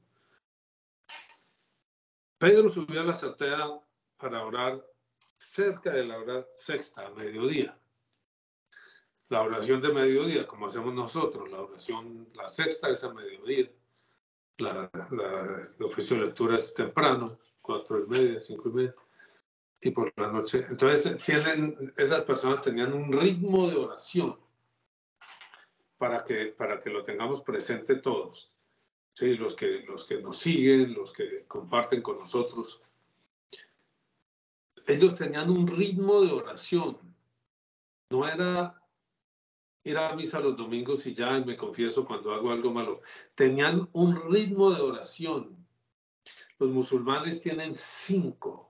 Pedro 2.38 2.70
subió 2.70 3.02
a 3.02 3.04
la 3.04 3.12
azotea 3.12 3.82
para 4.18 4.46
orar 4.46 4.86
cerca 5.38 5.92
de 5.92 6.06
la 6.06 6.20
hora 6.20 6.48
sexta, 6.54 7.06
a 7.06 7.10
mediodía. 7.12 7.78
La 9.30 9.42
oración 9.42 9.82
de 9.82 9.90
mediodía, 9.90 10.48
como 10.48 10.68
hacemos 10.68 10.94
nosotros, 10.94 11.52
la 11.52 11.62
oración, 11.62 12.30
la 12.34 12.48
sexta 12.48 12.90
es 12.90 13.04
a 13.04 13.14
mediodía 13.14 13.70
la, 14.58 14.90
la, 15.12 15.86
oficio 15.86 16.18
de 16.18 16.26
lectura 16.28 16.58
es 16.58 16.74
temprano, 16.74 17.40
cuatro 17.62 18.04
y 18.04 18.08
media, 18.08 18.40
cinco 18.40 18.70
y 18.70 18.72
media, 18.72 18.96
y 19.82 19.92
por 19.92 20.12
la 20.18 20.32
noche. 20.32 20.66
Entonces, 20.70 21.22
tienen, 21.24 21.94
esas 21.98 22.24
personas 22.24 22.62
tenían 22.62 22.94
un 22.94 23.12
ritmo 23.12 23.70
de 23.70 23.76
oración 23.76 24.38
para 25.98 26.24
que, 26.24 26.48
para 26.48 26.80
que 26.80 26.90
lo 26.90 27.04
tengamos 27.04 27.42
presente 27.42 27.96
todos. 27.96 28.56
Sí, 29.14 29.34
los 29.36 29.56
que, 29.56 29.84
los 29.88 30.06
que 30.06 30.22
nos 30.22 30.38
siguen, 30.38 30.94
los 30.94 31.12
que 31.12 31.46
comparten 31.48 32.02
con 32.02 32.18
nosotros. 32.18 32.84
Ellos 34.86 35.16
tenían 35.16 35.50
un 35.50 35.68
ritmo 35.68 36.22
de 36.22 36.32
oración. 36.32 36.98
No 38.12 38.28
era 38.28 38.80
ir 39.84 39.98
a 39.98 40.16
misa 40.16 40.40
los 40.40 40.56
domingos 40.56 41.06
y 41.08 41.14
ya 41.14 41.40
me 41.40 41.56
confieso 41.56 42.06
cuando 42.06 42.34
hago 42.34 42.52
algo 42.52 42.72
malo. 42.72 43.02
Tenían 43.36 43.90
un 43.94 44.32
ritmo 44.32 44.72
de 44.72 44.82
oración. 44.82 45.56
Los 46.60 46.70
musulmanes 46.70 47.42
tienen 47.42 47.76
cinco 47.76 48.68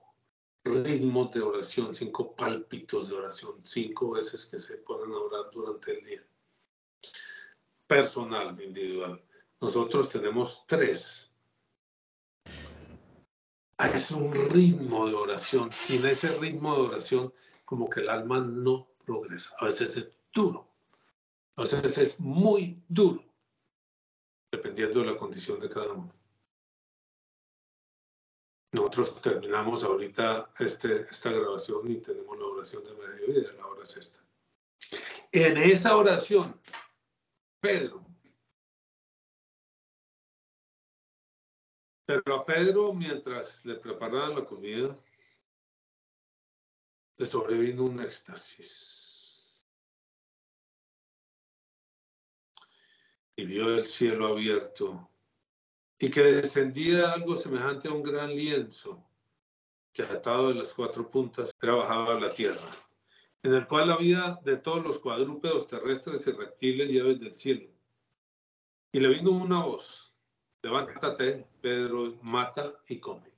ritmos 0.64 1.32
de 1.32 1.40
oración, 1.40 1.94
cinco 1.94 2.34
pálpitos 2.34 3.08
de 3.08 3.16
oración, 3.16 3.54
cinco 3.62 4.10
veces 4.10 4.46
que 4.46 4.58
se 4.58 4.78
pueden 4.78 5.12
orar 5.12 5.50
durante 5.52 5.98
el 5.98 6.04
día. 6.04 6.24
Personal, 7.86 8.60
individual. 8.60 9.22
Nosotros 9.60 10.10
tenemos 10.10 10.64
tres. 10.66 11.32
Es 13.78 14.10
un 14.10 14.32
ritmo 14.50 15.08
de 15.08 15.14
oración. 15.14 15.72
Sin 15.72 16.04
ese 16.04 16.36
ritmo 16.36 16.74
de 16.74 16.82
oración, 16.82 17.32
como 17.64 17.88
que 17.88 18.00
el 18.00 18.08
alma 18.08 18.40
no 18.40 18.88
progresa. 19.04 19.54
A 19.58 19.66
veces 19.66 19.96
es 19.96 20.10
duro. 20.32 20.67
Entonces 21.58 21.98
es 21.98 22.20
muy 22.20 22.80
duro, 22.86 23.20
dependiendo 24.52 25.00
de 25.00 25.06
la 25.06 25.16
condición 25.16 25.58
de 25.58 25.68
cada 25.68 25.92
uno. 25.92 26.14
Nosotros 28.70 29.20
terminamos 29.20 29.82
ahorita 29.82 30.52
este, 30.60 31.00
esta 31.10 31.32
grabación 31.32 31.90
y 31.90 31.96
tenemos 31.96 32.38
la 32.38 32.44
oración 32.44 32.84
de 32.84 32.94
mediodía, 32.94 33.52
la 33.54 33.66
hora 33.66 33.84
sexta. 33.84 34.24
En 35.32 35.56
esa 35.56 35.96
oración, 35.96 36.60
Pedro, 37.60 38.06
pero 42.06 42.36
a 42.36 42.46
Pedro, 42.46 42.94
mientras 42.94 43.64
le 43.64 43.74
preparaban 43.74 44.36
la 44.36 44.44
comida, 44.44 44.96
le 47.16 47.26
sobrevino 47.26 47.82
un 47.82 47.98
éxtasis. 47.98 49.17
Y 53.38 53.44
vio 53.44 53.72
el 53.72 53.86
cielo 53.86 54.26
abierto 54.26 55.08
y 55.96 56.10
que 56.10 56.22
descendía 56.22 57.12
algo 57.12 57.36
semejante 57.36 57.86
a 57.86 57.92
un 57.92 58.02
gran 58.02 58.34
lienzo 58.34 59.00
que 59.92 60.02
atado 60.02 60.48
de 60.48 60.56
las 60.56 60.74
cuatro 60.74 61.08
puntas 61.08 61.52
era 61.62 61.74
bajado 61.76 62.10
a 62.10 62.20
la 62.20 62.30
tierra, 62.30 62.68
en 63.44 63.54
el 63.54 63.68
cual 63.68 63.92
había 63.92 64.40
de 64.44 64.56
todos 64.56 64.82
los 64.84 64.98
cuadrúpedos 64.98 65.68
terrestres 65.68 66.26
y 66.26 66.32
reptiles 66.32 66.92
y 66.92 66.98
aves 66.98 67.20
del 67.20 67.36
cielo. 67.36 67.70
Y 68.90 68.98
le 68.98 69.08
vino 69.08 69.30
una 69.30 69.62
voz, 69.62 70.12
levántate, 70.60 71.46
Pedro, 71.60 72.18
mata 72.22 72.74
y 72.88 72.98
come. 72.98 73.32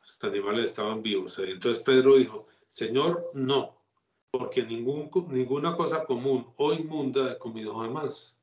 Los 0.00 0.24
animales 0.24 0.64
estaban 0.64 1.02
vivos. 1.02 1.38
Entonces 1.38 1.82
Pedro 1.82 2.16
dijo, 2.16 2.46
Señor, 2.70 3.30
no, 3.34 3.78
porque 4.30 4.62
ninguna 4.62 5.76
cosa 5.76 6.06
común 6.06 6.50
o 6.56 6.72
inmunda 6.72 7.32
he 7.32 7.38
comido 7.38 7.78
jamás 7.78 8.36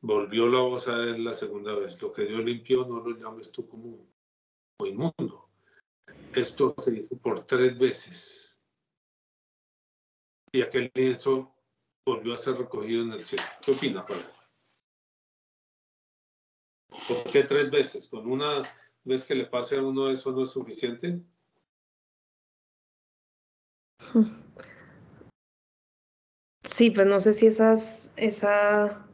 Volvió 0.00 0.48
la 0.48 0.60
voz 0.60 0.88
a 0.88 1.02
él 1.02 1.24
la 1.24 1.34
segunda 1.34 1.74
vez. 1.74 2.00
Lo 2.00 2.12
que 2.12 2.26
Dios 2.26 2.44
limpió 2.44 2.84
no 2.84 3.00
lo 3.00 3.16
llames 3.16 3.50
tú 3.50 3.66
común 3.66 4.08
o 4.78 4.86
inmundo. 4.86 5.48
Esto 6.34 6.74
se 6.76 6.96
hizo 6.96 7.16
por 7.18 7.46
tres 7.46 7.78
veces. 7.78 8.60
Y 10.52 10.62
aquel 10.62 10.90
lienzo 10.94 11.54
volvió 12.04 12.34
a 12.34 12.36
ser 12.36 12.56
recogido 12.56 13.02
en 13.02 13.12
el 13.12 13.24
cielo. 13.24 13.44
¿Qué 13.60 13.72
opina, 13.72 14.02
Juan? 14.02 14.20
¿Por 17.08 17.24
qué 17.32 17.42
tres 17.42 17.70
veces? 17.70 18.08
¿Con 18.08 18.30
una 18.30 18.62
vez 19.04 19.24
que 19.24 19.34
le 19.34 19.46
pase 19.46 19.76
a 19.76 19.82
uno 19.82 20.10
eso 20.10 20.32
no 20.32 20.42
es 20.42 20.50
suficiente? 20.50 21.20
Sí, 26.76 26.90
pues 26.90 27.06
no 27.06 27.18
sé 27.18 27.32
si 27.32 27.46
esas, 27.46 28.12
esa 28.16 29.08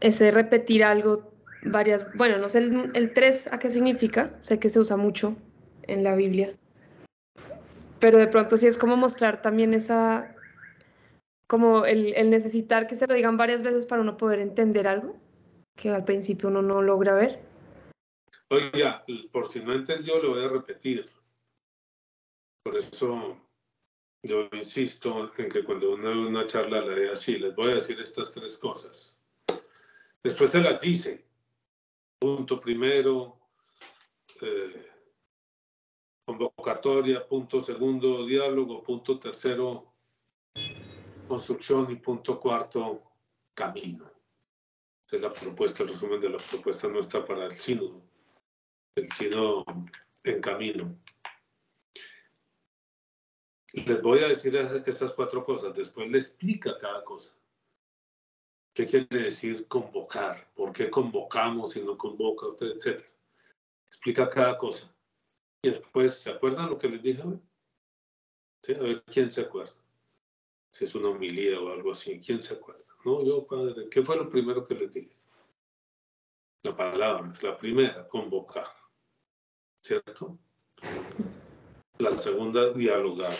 ese 0.00 0.30
repetir 0.30 0.84
algo 0.84 1.32
varias, 1.62 2.12
bueno, 2.14 2.38
no 2.38 2.48
sé 2.48 2.58
el, 2.58 3.12
tres 3.12 3.52
a 3.52 3.58
qué 3.58 3.70
significa, 3.70 4.36
sé 4.40 4.58
que 4.58 4.68
se 4.70 4.80
usa 4.80 4.96
mucho 4.96 5.36
en 5.84 6.04
la 6.04 6.14
Biblia, 6.14 6.54
pero 8.00 8.18
de 8.18 8.26
pronto 8.26 8.56
sí 8.56 8.66
es 8.66 8.76
como 8.76 8.96
mostrar 8.96 9.40
también 9.40 9.72
esa, 9.72 10.36
como 11.46 11.86
el, 11.86 12.14
el 12.14 12.30
necesitar 12.30 12.86
que 12.86 12.96
se 12.96 13.06
lo 13.06 13.14
digan 13.14 13.36
varias 13.36 13.62
veces 13.62 13.86
para 13.86 14.02
uno 14.02 14.16
poder 14.16 14.40
entender 14.40 14.86
algo 14.86 15.16
que 15.74 15.90
al 15.90 16.04
principio 16.04 16.48
uno 16.48 16.62
no 16.62 16.82
logra 16.82 17.14
ver. 17.14 17.40
Oiga, 18.50 19.04
por 19.32 19.48
si 19.48 19.60
no 19.60 19.72
entendió, 19.72 20.22
lo 20.22 20.30
voy 20.30 20.44
a 20.44 20.48
repetir. 20.48 21.10
Por 22.62 22.76
eso 22.76 23.36
yo 24.22 24.48
insisto 24.52 25.30
en 25.36 25.48
que 25.48 25.64
cuando 25.64 25.94
uno 25.94 26.28
una 26.28 26.46
charla 26.46 26.80
la 26.80 26.94
dé 26.94 27.10
así, 27.10 27.38
les 27.38 27.54
voy 27.54 27.72
a 27.72 27.74
decir 27.74 28.00
estas 28.00 28.32
tres 28.32 28.56
cosas. 28.56 29.18
Después 30.24 30.50
se 30.50 30.60
las 30.60 30.80
dice. 30.80 31.22
Punto 32.18 32.58
primero, 32.58 33.38
eh, 34.40 34.90
convocatoria, 36.24 37.28
punto 37.28 37.60
segundo, 37.60 38.24
diálogo, 38.24 38.82
punto 38.82 39.18
tercero, 39.18 39.92
construcción 41.28 41.90
y 41.90 41.96
punto 41.96 42.40
cuarto, 42.40 43.02
camino. 43.52 44.10
Esa 45.06 45.16
es 45.16 45.22
la 45.22 45.32
propuesta, 45.32 45.82
el 45.82 45.90
resumen 45.90 46.18
de 46.18 46.30
la 46.30 46.38
propuesta 46.38 46.88
no 46.88 47.00
está 47.00 47.22
para 47.22 47.44
el 47.44 47.54
sínodo, 47.56 48.00
el 48.96 49.12
sínodo 49.12 49.66
en 50.22 50.40
camino. 50.40 50.98
Les 53.74 54.00
voy 54.00 54.20
a 54.20 54.28
decir 54.28 54.56
esas 54.56 55.12
cuatro 55.12 55.44
cosas, 55.44 55.74
después 55.74 56.08
le 56.10 56.16
explica 56.16 56.78
cada 56.78 57.04
cosa. 57.04 57.43
¿Qué 58.74 58.86
quiere 58.86 59.06
decir 59.22 59.68
convocar? 59.68 60.50
¿Por 60.54 60.72
qué 60.72 60.90
convocamos 60.90 61.76
y 61.76 61.82
no 61.82 61.96
convoca 61.96 62.46
etcétera? 62.60 63.08
Explica 63.86 64.28
cada 64.28 64.58
cosa. 64.58 64.92
Y 65.62 65.70
después, 65.70 66.18
¿se 66.18 66.30
acuerdan 66.30 66.70
lo 66.70 66.78
que 66.78 66.88
les 66.88 67.00
dije? 67.00 67.22
A 67.22 68.82
ver 68.82 69.02
quién 69.04 69.30
se 69.30 69.42
acuerda. 69.42 69.72
Si 70.72 70.84
es 70.84 70.94
una 70.96 71.10
homilía 71.10 71.60
o 71.60 71.72
algo 71.72 71.92
así, 71.92 72.18
¿quién 72.18 72.42
se 72.42 72.54
acuerda? 72.54 72.84
No, 73.04 73.24
yo, 73.24 73.46
padre, 73.46 73.88
¿qué 73.88 74.02
fue 74.02 74.16
lo 74.16 74.28
primero 74.28 74.66
que 74.66 74.74
le 74.74 74.88
dije? 74.88 75.16
La 76.62 76.76
palabra, 76.76 77.32
la 77.42 77.56
primera, 77.56 78.08
convocar. 78.08 78.66
¿Cierto? 79.80 80.36
La 81.98 82.18
segunda, 82.18 82.72
dialogar. 82.72 83.34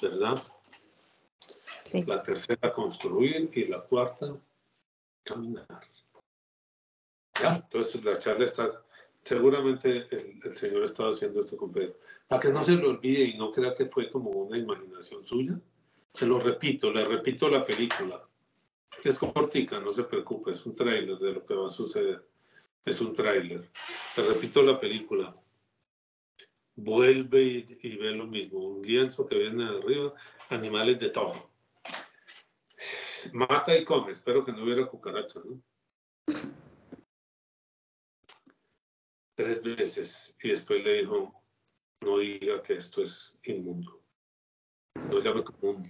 ¿Verdad? 0.00 0.40
Sí. 1.94 2.02
La 2.08 2.22
tercera, 2.24 2.72
construir. 2.72 3.50
Y 3.54 3.66
la 3.66 3.80
cuarta, 3.80 4.36
caminar. 5.22 5.80
Ya, 7.40 7.56
entonces 7.56 8.02
la 8.04 8.18
charla 8.18 8.46
está, 8.46 8.82
seguramente 9.22 10.08
el, 10.10 10.56
Señor 10.56 10.84
estaba 10.84 11.10
haciendo 11.10 11.40
esto 11.40 11.56
con 11.56 11.72
Pedro. 11.72 11.94
Para 12.26 12.42
que 12.42 12.50
no 12.50 12.62
se 12.62 12.74
lo 12.74 12.90
olvide 12.90 13.24
y 13.24 13.38
no 13.38 13.52
crea 13.52 13.74
que 13.74 13.86
fue 13.86 14.10
como 14.10 14.30
una 14.30 14.58
imaginación 14.58 15.24
suya, 15.24 15.60
se 16.12 16.26
lo 16.26 16.40
repito, 16.40 16.92
le 16.92 17.04
repito 17.04 17.48
la 17.48 17.64
película. 17.64 18.26
Es 19.04 19.18
cortica, 19.18 19.78
no 19.78 19.92
se 19.92 20.02
preocupe, 20.04 20.50
es 20.50 20.66
un 20.66 20.74
tráiler 20.74 21.16
de 21.18 21.32
lo 21.32 21.46
que 21.46 21.54
va 21.54 21.66
a 21.66 21.70
suceder. 21.70 22.24
Es 22.84 23.00
un 23.00 23.14
tráiler. 23.14 23.68
Le 24.16 24.22
repito 24.22 24.62
la 24.64 24.80
película. 24.80 25.36
Vuelve 26.74 27.42
y, 27.42 27.78
y, 27.82 27.96
ve 27.96 28.10
lo 28.10 28.26
mismo. 28.26 28.58
Un 28.58 28.82
lienzo 28.82 29.26
que 29.26 29.38
viene 29.38 29.64
de 29.64 29.78
arriba, 29.78 30.14
animales 30.48 30.98
de 30.98 31.10
todo. 31.10 31.53
Mata 33.32 33.76
y 33.76 33.84
come. 33.84 34.12
Espero 34.12 34.44
que 34.44 34.52
no 34.52 34.64
hubiera 34.64 34.86
cucarachas, 34.86 35.44
¿no? 35.44 35.62
Tres 39.34 39.62
veces. 39.62 40.36
Y 40.42 40.50
después 40.50 40.84
le 40.84 41.02
dijo, 41.02 41.32
no 42.00 42.18
diga 42.18 42.62
que 42.62 42.74
esto 42.74 43.02
es 43.02 43.38
inmundo. 43.44 44.02
No 45.10 45.20
llame 45.20 45.42
común. 45.42 45.82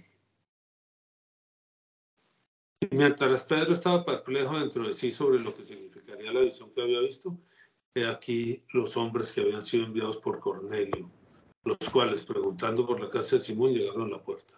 Mientras 2.91 3.43
Pedro 3.43 3.73
estaba 3.73 4.05
perplejo 4.05 4.57
dentro 4.59 4.85
de 4.85 4.93
sí 4.93 5.11
sobre 5.11 5.39
lo 5.41 5.55
que 5.55 5.63
significaría 5.63 6.31
la 6.31 6.41
visión 6.41 6.73
que 6.73 6.81
había 6.81 6.99
visto, 6.99 7.37
he 7.93 8.05
aquí 8.05 8.63
los 8.73 8.95
hombres 8.97 9.31
que 9.31 9.41
habían 9.41 9.61
sido 9.61 9.85
enviados 9.85 10.17
por 10.17 10.39
Cornelio, 10.39 11.09
los 11.63 11.77
cuales, 11.91 12.23
preguntando 12.23 12.85
por 12.85 12.99
la 12.99 13.09
casa 13.09 13.35
de 13.35 13.41
Simón, 13.41 13.73
llegaron 13.73 14.03
a 14.03 14.17
la 14.17 14.23
puerta. 14.23 14.53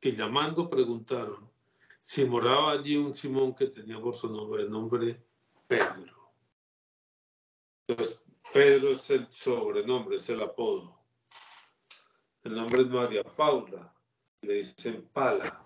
Y 0.00 0.12
llamando, 0.12 0.68
preguntaron 0.68 1.50
si 2.00 2.24
moraba 2.24 2.72
allí 2.72 2.96
un 2.96 3.14
Simón 3.14 3.54
que 3.54 3.66
tenía 3.66 4.00
por 4.00 4.14
su 4.14 4.28
nombre 4.28 4.68
nombre 4.68 5.22
Pedro. 5.66 6.32
Entonces, 7.86 8.22
Pedro 8.52 8.90
es 8.90 9.10
el 9.10 9.30
sobrenombre, 9.30 10.16
es 10.16 10.28
el 10.30 10.40
apodo. 10.42 10.98
El 12.42 12.54
nombre 12.54 12.82
es 12.82 12.88
María 12.88 13.22
Paula, 13.22 13.94
le 14.40 14.54
dicen 14.54 15.08
Pala. 15.12 15.62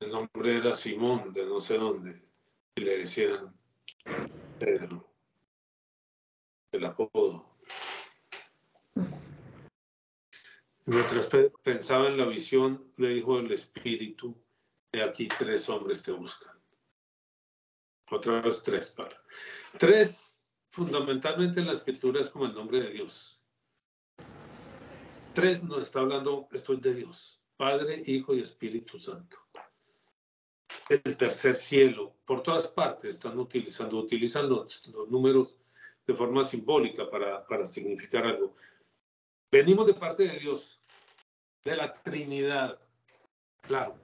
El 0.00 0.10
nombre 0.10 0.56
era 0.56 0.74
Simón, 0.74 1.32
de 1.34 1.44
no 1.44 1.60
sé 1.60 1.76
dónde, 1.76 2.22
y 2.74 2.80
le 2.80 2.98
decían 2.98 3.54
Pedro, 4.58 5.06
el 6.72 6.84
apodo. 6.86 7.49
Mientras 10.90 11.30
pensaba 11.62 12.08
en 12.08 12.16
la 12.16 12.26
visión, 12.26 12.92
le 12.96 13.10
dijo 13.10 13.38
el 13.38 13.52
Espíritu, 13.52 14.36
de 14.90 15.04
aquí 15.04 15.28
tres 15.28 15.68
hombres 15.68 16.02
te 16.02 16.10
buscan. 16.10 16.52
Otra 18.10 18.40
vez 18.40 18.60
tres 18.64 18.90
para. 18.90 19.16
Tres, 19.78 20.42
fundamentalmente 20.70 21.60
en 21.60 21.68
la 21.68 21.74
escritura 21.74 22.20
es 22.20 22.28
como 22.28 22.46
el 22.46 22.54
nombre 22.54 22.80
de 22.80 22.90
Dios. 22.90 23.40
Tres 25.32 25.62
nos 25.62 25.84
está 25.84 26.00
hablando, 26.00 26.48
esto 26.50 26.72
es 26.72 26.80
de 26.80 26.92
Dios, 26.92 27.40
Padre, 27.56 28.02
Hijo 28.04 28.34
y 28.34 28.40
Espíritu 28.40 28.98
Santo 28.98 29.36
el 30.88 31.16
tercer 31.16 31.54
cielo. 31.54 32.16
Por 32.24 32.42
todas 32.42 32.66
partes 32.66 33.10
están 33.10 33.38
utilizando, 33.38 33.96
utilizan 33.96 34.48
los, 34.48 34.82
números 35.08 35.56
de 36.04 36.14
forma 36.14 36.42
simbólica 36.42 37.08
para, 37.08 37.46
para 37.46 37.64
significar 37.64 38.26
algo. 38.26 38.56
Venimos 39.52 39.86
de 39.86 39.94
parte 39.94 40.24
de 40.24 40.38
Dios, 40.40 40.79
de 41.64 41.76
la 41.76 41.92
Trinidad. 41.92 42.80
Claro, 43.62 43.96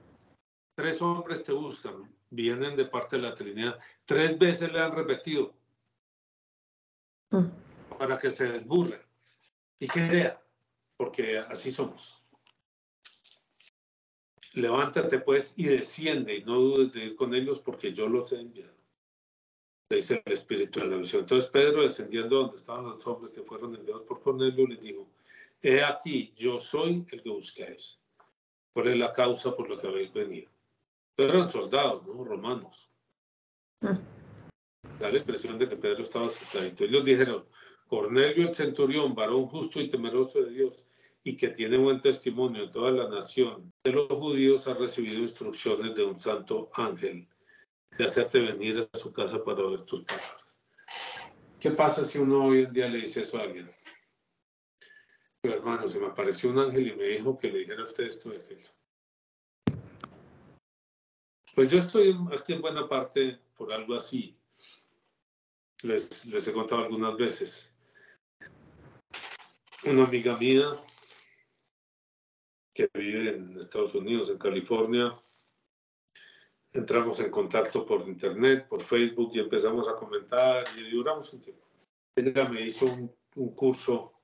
tres 0.75 1.01
hombres 1.01 1.43
te 1.43 1.51
buscan, 1.51 2.13
vienen 2.29 2.75
de 2.75 2.85
parte 2.85 3.15
de 3.15 3.23
la 3.23 3.35
Trinidad. 3.35 3.79
Tres 4.05 4.37
veces 4.37 4.71
le 4.71 4.79
han 4.79 4.93
repetido 4.93 5.53
mm. 7.31 7.97
para 7.97 8.19
que 8.19 8.31
se 8.31 8.51
desburre 8.51 9.01
y 9.79 9.87
crea, 9.87 10.41
porque 10.97 11.39
así 11.39 11.71
somos 11.71 12.17
levántate 14.57 15.19
pues 15.19 15.53
y 15.55 15.65
desciende 15.65 16.35
y 16.35 16.43
no 16.43 16.55
dudes 16.59 16.91
de 16.91 17.05
ir 17.05 17.15
con 17.15 17.33
ellos 17.33 17.59
porque 17.59 17.93
yo 17.93 18.07
los 18.07 18.31
he 18.31 18.41
enviado. 18.41 18.75
Le 19.89 19.97
dice 19.97 20.21
el 20.25 20.33
Espíritu 20.33 20.79
de 20.79 20.87
la 20.87 20.97
visión. 20.97 21.21
Entonces 21.21 21.49
Pedro, 21.49 21.83
descendiendo 21.83 22.37
donde 22.37 22.57
estaban 22.57 22.85
los 22.85 23.05
hombres 23.07 23.31
que 23.31 23.43
fueron 23.43 23.75
enviados 23.75 24.03
por 24.03 24.21
Cornelio, 24.21 24.67
les 24.67 24.81
dijo, 24.81 25.07
he 25.61 25.83
aquí, 25.83 26.33
yo 26.35 26.57
soy 26.57 27.05
el 27.11 27.21
que 27.21 27.29
buscáis. 27.29 28.01
¿Cuál 28.73 28.89
es 28.89 28.97
la 28.97 29.11
causa 29.11 29.55
por 29.55 29.69
la 29.69 29.81
que 29.81 29.87
habéis 29.87 30.13
venido? 30.13 30.51
Pero 31.15 31.33
eran 31.33 31.49
soldados, 31.49 32.05
¿no? 32.05 32.23
Romanos. 32.23 32.89
Ah. 33.81 33.99
Da 34.99 35.09
la 35.09 35.17
expresión 35.17 35.57
de 35.57 35.67
que 35.67 35.75
Pedro 35.75 36.03
estaba 36.03 36.27
asustado. 36.27 36.65
Ellos 36.65 37.05
dijeron, 37.05 37.45
Cornelio 37.87 38.47
el 38.47 38.55
centurión, 38.55 39.15
varón 39.15 39.47
justo 39.47 39.79
y 39.79 39.89
temeroso 39.89 40.43
de 40.43 40.51
Dios, 40.51 40.85
y 41.23 41.35
que 41.35 41.49
tiene 41.49 41.77
buen 41.77 41.99
testimonio 42.01 42.63
en 42.63 42.71
toda 42.71 42.91
la 42.91 43.09
nación 43.09 43.71
de 43.83 43.91
los 43.91 44.07
judíos, 44.07 44.67
ha 44.67 44.73
recibido 44.73 45.19
instrucciones 45.21 45.95
de 45.95 46.03
un 46.03 46.19
santo 46.19 46.69
ángel 46.73 47.27
de 47.97 48.05
hacerte 48.05 48.39
venir 48.39 48.87
a 48.93 48.97
su 48.97 49.11
casa 49.11 49.43
para 49.43 49.63
oír 49.63 49.81
tus 49.81 50.03
palabras. 50.03 50.61
¿Qué 51.59 51.71
pasa 51.71 52.05
si 52.05 52.19
uno 52.19 52.45
hoy 52.45 52.63
en 52.63 52.73
día 52.73 52.87
le 52.87 52.99
dice 52.99 53.21
eso 53.21 53.37
a 53.37 53.41
alguien? 53.41 53.71
Pero 55.47 55.59
hermano, 55.59 55.87
se 55.87 56.01
me 56.01 56.07
apareció 56.07 56.49
un 56.49 56.59
ángel 56.59 56.89
y 56.89 56.95
me 56.97 57.05
dijo 57.05 57.37
que 57.37 57.49
le 57.49 57.59
dijera 57.59 57.83
a 57.83 57.85
usted 57.85 58.03
esto 58.03 58.31
de 58.31 58.35
aquello. 58.35 58.67
Pues 61.55 61.69
yo 61.69 61.79
estoy 61.79 62.19
aquí 62.37 62.51
en 62.51 62.61
buena 62.61 62.85
parte 62.85 63.39
por 63.55 63.71
algo 63.71 63.95
así. 63.95 64.37
Les, 65.83 66.25
les 66.25 66.47
he 66.49 66.51
contado 66.51 66.83
algunas 66.83 67.15
veces. 67.15 67.73
Una 69.85 70.03
amiga 70.03 70.35
mía 70.35 70.69
que 72.73 72.89
vive 72.93 73.37
en 73.37 73.57
Estados 73.57 73.95
Unidos, 73.95 74.29
en 74.29 74.39
California. 74.39 75.17
Entramos 76.73 77.21
en 77.21 77.31
contacto 77.31 77.85
por 77.85 78.05
internet, 78.05 78.67
por 78.67 78.81
Facebook 78.81 79.31
y 79.33 79.39
empezamos 79.39 79.87
a 79.87 79.95
comentar 79.95 80.65
y 80.75 80.89
duramos 80.91 81.31
un 81.31 81.39
tiempo. 81.39 81.65
Ella 82.17 82.49
me 82.49 82.63
hizo 82.63 82.85
un, 82.85 83.55
curso, 83.55 84.16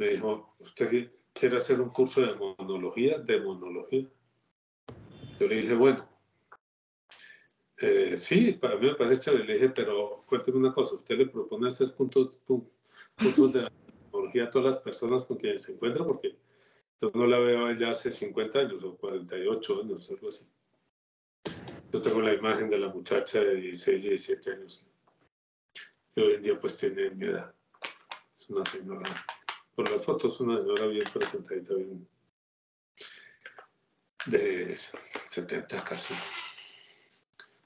me 0.00 0.08
dijo, 0.08 0.54
¿usted 0.60 1.10
quiere 1.34 1.58
hacer 1.58 1.78
un 1.78 1.90
curso 1.90 2.22
de 2.22 2.34
monología? 2.34 3.18
De 3.18 3.38
monología. 3.38 4.08
Yo 5.38 5.46
le 5.46 5.56
dije, 5.56 5.74
bueno, 5.74 6.08
eh, 7.76 8.16
sí, 8.16 8.52
para 8.52 8.76
mí 8.76 8.86
me 8.86 8.94
parece. 8.94 9.36
Le 9.36 9.52
dije, 9.52 9.68
pero 9.68 10.24
cuénteme 10.26 10.56
una 10.56 10.72
cosa, 10.72 10.94
¿usted 10.94 11.18
le 11.18 11.26
propone 11.26 11.68
hacer 11.68 11.92
cursos, 11.92 12.42
cursos 12.46 13.52
de 13.52 13.68
monología 14.10 14.44
a 14.44 14.50
todas 14.50 14.74
las 14.74 14.82
personas 14.82 15.24
con 15.24 15.36
quienes 15.36 15.64
se 15.64 15.72
encuentra? 15.74 16.02
Porque 16.02 16.34
yo 17.02 17.10
no 17.12 17.26
la 17.26 17.38
veo 17.38 17.70
ya 17.72 17.90
hace 17.90 18.10
50 18.10 18.58
años 18.58 18.82
o 18.82 18.96
48 18.96 19.82
años, 19.82 20.08
algo 20.08 20.28
así. 20.28 20.46
Yo 21.92 22.00
tengo 22.00 22.22
la 22.22 22.32
imagen 22.32 22.70
de 22.70 22.78
la 22.78 22.88
muchacha 22.88 23.40
de 23.40 23.56
16, 23.56 24.02
17 24.02 24.52
años. 24.52 24.86
Que 26.14 26.22
hoy 26.22 26.34
en 26.36 26.42
día 26.42 26.58
pues 26.58 26.78
tiene 26.78 27.10
mi 27.10 27.26
edad. 27.26 27.54
Es 28.34 28.48
una 28.48 28.64
señora, 28.64 29.04
por 29.80 29.90
las 29.90 30.04
fotos, 30.04 30.38
una 30.40 30.58
señora 30.58 30.88
bien 30.88 31.04
presentadita, 31.10 31.72
bien 31.72 32.06
de 34.26 34.76
70 34.76 35.82
casi. 35.84 36.12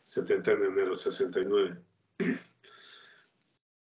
70 0.05 0.53
en 0.53 0.65
enero, 0.65 0.95
69. 0.95 1.77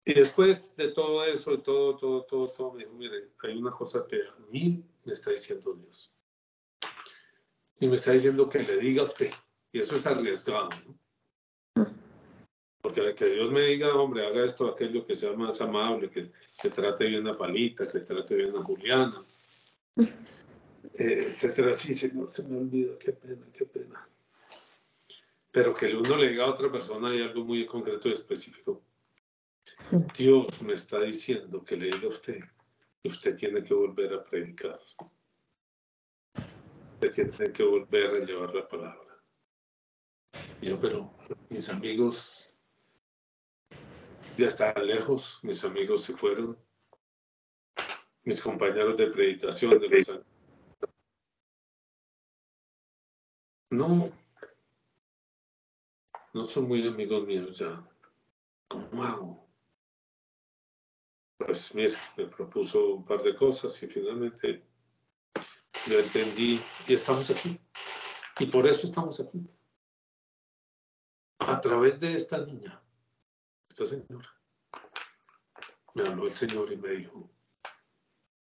Y 0.04 0.14
después 0.16 0.76
de 0.78 0.88
todo 0.94 1.26
eso, 1.26 1.52
de 1.52 1.58
todo, 1.60 1.96
todo, 1.96 2.24
todo, 2.24 2.48
todo, 2.48 2.74
me 2.74 2.86
dijo, 2.86 2.96
mire, 2.96 3.30
hay 3.44 3.56
una 3.56 3.70
cosa 3.70 4.08
que 4.08 4.16
a 4.16 4.36
mí 4.50 4.84
me 5.04 5.14
está 5.14 5.30
diciendo 5.30 5.76
Dios. 5.76 6.12
Y 7.80 7.88
me 7.88 7.98
está 7.98 8.14
diciendo 8.14 8.50
que 8.50 8.64
le 8.64 8.78
diga 8.78 9.04
a 9.04 9.06
usted. 9.06 9.32
Y 9.72 9.80
eso 9.80 9.96
es 9.96 10.08
arriesgado, 10.08 10.70
¿no? 10.70 10.98
Porque 12.88 13.14
que 13.16 13.26
Dios 13.26 13.52
me 13.52 13.60
diga, 13.64 13.94
hombre, 13.96 14.26
haga 14.26 14.46
esto, 14.46 14.66
aquello 14.66 15.06
que 15.06 15.14
sea 15.14 15.34
más 15.34 15.60
amable, 15.60 16.10
que, 16.10 16.32
que 16.62 16.70
trate 16.70 17.06
bien 17.06 17.28
a 17.28 17.38
Palita, 17.38 17.86
que 17.86 18.00
trate 18.00 18.34
bien 18.34 18.56
a 18.56 18.64
Juliana, 18.64 19.22
eh, 19.98 20.08
etcétera. 21.28 21.74
Sí, 21.74 21.94
Señor, 21.94 22.30
se 22.30 22.48
me 22.48 22.58
olvida, 22.58 22.98
qué 22.98 23.12
pena, 23.12 23.46
qué 23.54 23.66
pena. 23.66 24.08
Pero 25.52 25.74
que 25.74 25.94
uno 25.94 26.16
le 26.16 26.30
diga 26.30 26.46
a 26.46 26.52
otra 26.52 26.72
persona 26.72 27.10
hay 27.10 27.22
algo 27.22 27.44
muy 27.44 27.66
concreto 27.66 28.08
y 28.08 28.14
específico 28.14 28.82
Dios 30.18 30.62
me 30.62 30.74
está 30.74 31.02
diciendo 31.02 31.66
que 31.66 31.76
le 31.76 31.88
diga 31.88 32.06
a 32.06 32.10
usted 32.10 32.40
que 33.04 33.10
usted 33.10 33.36
tiene 33.36 33.64
que 33.64 33.74
volver 33.74 34.14
a 34.14 34.24
predicar. 34.24 34.80
Usted 36.94 37.12
tiene 37.12 37.52
que 37.52 37.64
volver 37.64 38.22
a 38.22 38.26
llevar 38.26 38.56
la 38.56 38.66
palabra. 38.66 39.22
yo, 40.62 40.80
pero 40.80 41.14
mis 41.50 41.68
amigos 41.68 42.57
ya 44.38 44.48
están 44.48 44.86
lejos, 44.86 45.40
mis 45.44 45.64
amigos 45.66 46.04
se 46.04 46.16
fueron, 46.16 46.58
mis 48.24 48.42
compañeros 48.42 48.98
de 48.98 49.08
predicación 49.08 49.80
de 49.80 49.90
los 49.90 50.26
No, 53.70 54.12
no 56.34 56.46
son 56.46 56.68
muy 56.68 56.88
amigos 56.88 57.28
míos 57.28 57.60
ya. 57.60 57.84
¿Cómo 58.70 59.04
hago? 59.04 59.48
Pues 61.38 61.74
mire, 61.76 61.96
me 62.16 62.26
propuso 62.28 62.96
un 62.96 63.06
par 63.06 63.22
de 63.24 63.36
cosas 63.36 63.82
y 63.84 63.88
finalmente 63.88 64.64
lo 65.90 66.00
entendí 66.00 66.60
y 66.88 66.94
estamos 66.94 67.30
aquí. 67.30 67.60
Y 68.40 68.46
por 68.46 68.68
eso 68.68 68.88
estamos 68.88 69.20
aquí. 69.20 69.50
A 71.40 71.60
través 71.60 72.00
de 72.00 72.14
esta 72.14 72.46
niña, 72.46 72.82
esta 73.84 73.96
señora, 73.96 74.28
me 75.94 76.08
habló 76.08 76.26
el 76.26 76.32
Señor 76.32 76.74
y 76.74 76.78
me 76.78 76.90
dijo, 76.94 77.30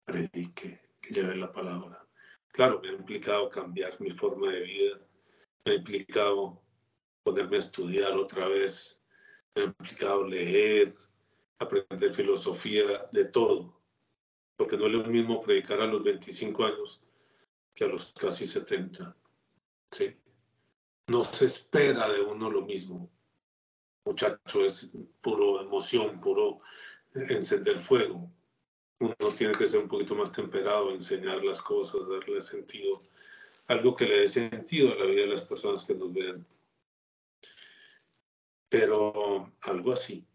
predique, 0.03 0.81
lleve 1.07 1.35
la 1.35 1.51
palabra. 1.51 2.03
Claro, 2.47 2.81
me 2.81 2.89
ha 2.89 2.93
implicado 2.93 3.47
cambiar 3.47 4.01
mi 4.01 4.09
forma 4.09 4.51
de 4.51 4.61
vida, 4.61 4.99
me 5.65 5.73
ha 5.73 5.75
implicado 5.75 6.63
ponerme 7.21 7.57
a 7.57 7.59
estudiar 7.59 8.13
otra 8.13 8.47
vez, 8.47 9.03
me 9.53 9.61
ha 9.61 9.65
implicado 9.65 10.23
leer, 10.23 10.95
aprender 11.59 12.11
filosofía, 12.11 13.07
de 13.11 13.25
todo, 13.25 13.79
porque 14.55 14.77
no 14.77 14.87
es 14.87 14.93
lo 14.93 15.03
mismo 15.03 15.41
predicar 15.41 15.79
a 15.81 15.85
los 15.85 16.03
25 16.03 16.65
años 16.65 17.03
que 17.75 17.83
a 17.83 17.87
los 17.87 18.11
casi 18.13 18.47
70. 18.47 19.15
¿sí? 19.91 20.17
No 21.05 21.23
se 21.23 21.45
espera 21.45 22.11
de 22.11 22.21
uno 22.21 22.49
lo 22.49 22.63
mismo. 22.63 23.11
Muchacho, 24.09 24.65
es 24.65 24.91
puro 25.21 25.61
emoción, 25.61 26.19
puro 26.19 26.61
encender 27.13 27.75
fuego. 27.75 28.27
Uno 28.97 29.15
tiene 29.37 29.53
que 29.53 29.67
ser 29.67 29.81
un 29.81 29.87
poquito 29.87 30.15
más 30.15 30.31
temperado, 30.31 30.89
enseñar 30.89 31.43
las 31.43 31.61
cosas, 31.61 32.09
darle 32.09 32.41
sentido, 32.41 32.93
algo 33.67 33.95
que 33.95 34.05
le 34.05 34.21
dé 34.21 34.27
sentido 34.27 34.91
a 34.91 34.95
la 34.95 35.05
vida 35.05 35.21
de 35.21 35.27
las 35.27 35.43
personas 35.43 35.85
que 35.85 35.93
nos 35.93 36.11
vean. 36.11 36.43
Pero 38.67 39.53
algo 39.61 39.93
así. 39.93 40.25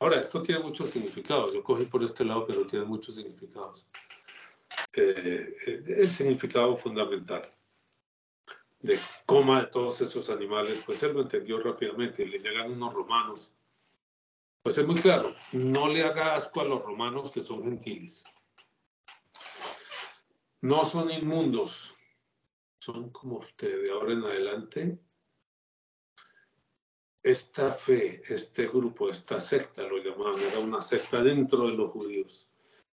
Ahora, 0.00 0.18
esto 0.18 0.42
tiene 0.42 0.60
muchos 0.60 0.90
significados. 0.90 1.54
Yo 1.54 1.62
cogí 1.62 1.84
por 1.84 2.02
este 2.02 2.24
lado, 2.24 2.46
pero 2.48 2.66
tiene 2.66 2.84
muchos 2.84 3.14
significados. 3.14 3.86
Eh, 4.94 5.84
el 5.86 6.08
significado 6.08 6.76
fundamental 6.76 7.53
de 8.84 8.98
coma 9.24 9.62
de 9.62 9.66
todos 9.68 10.02
esos 10.02 10.28
animales, 10.28 10.82
pues 10.84 11.02
él 11.02 11.14
lo 11.14 11.22
entendió 11.22 11.58
rápidamente 11.58 12.26
le 12.26 12.38
llegan 12.38 12.70
unos 12.70 12.92
romanos. 12.92 13.50
Pues 14.62 14.76
es 14.76 14.86
muy 14.86 15.00
claro, 15.00 15.30
no 15.52 15.88
le 15.88 16.04
haga 16.04 16.34
asco 16.34 16.60
a 16.60 16.64
los 16.64 16.82
romanos 16.82 17.30
que 17.30 17.40
son 17.40 17.64
gentiles. 17.64 18.24
No 20.60 20.84
son 20.84 21.10
inmundos, 21.10 21.94
son 22.78 23.08
como 23.08 23.38
usted 23.38 23.84
de 23.84 23.90
ahora 23.90 24.12
en 24.12 24.24
adelante. 24.24 24.98
Esta 27.22 27.72
fe, 27.72 28.20
este 28.28 28.66
grupo, 28.68 29.08
esta 29.08 29.40
secta, 29.40 29.82
lo 29.82 29.96
llamaban, 29.96 30.38
era 30.38 30.58
una 30.58 30.82
secta 30.82 31.22
dentro 31.22 31.68
de 31.68 31.72
los 31.72 31.90
judíos 31.90 32.46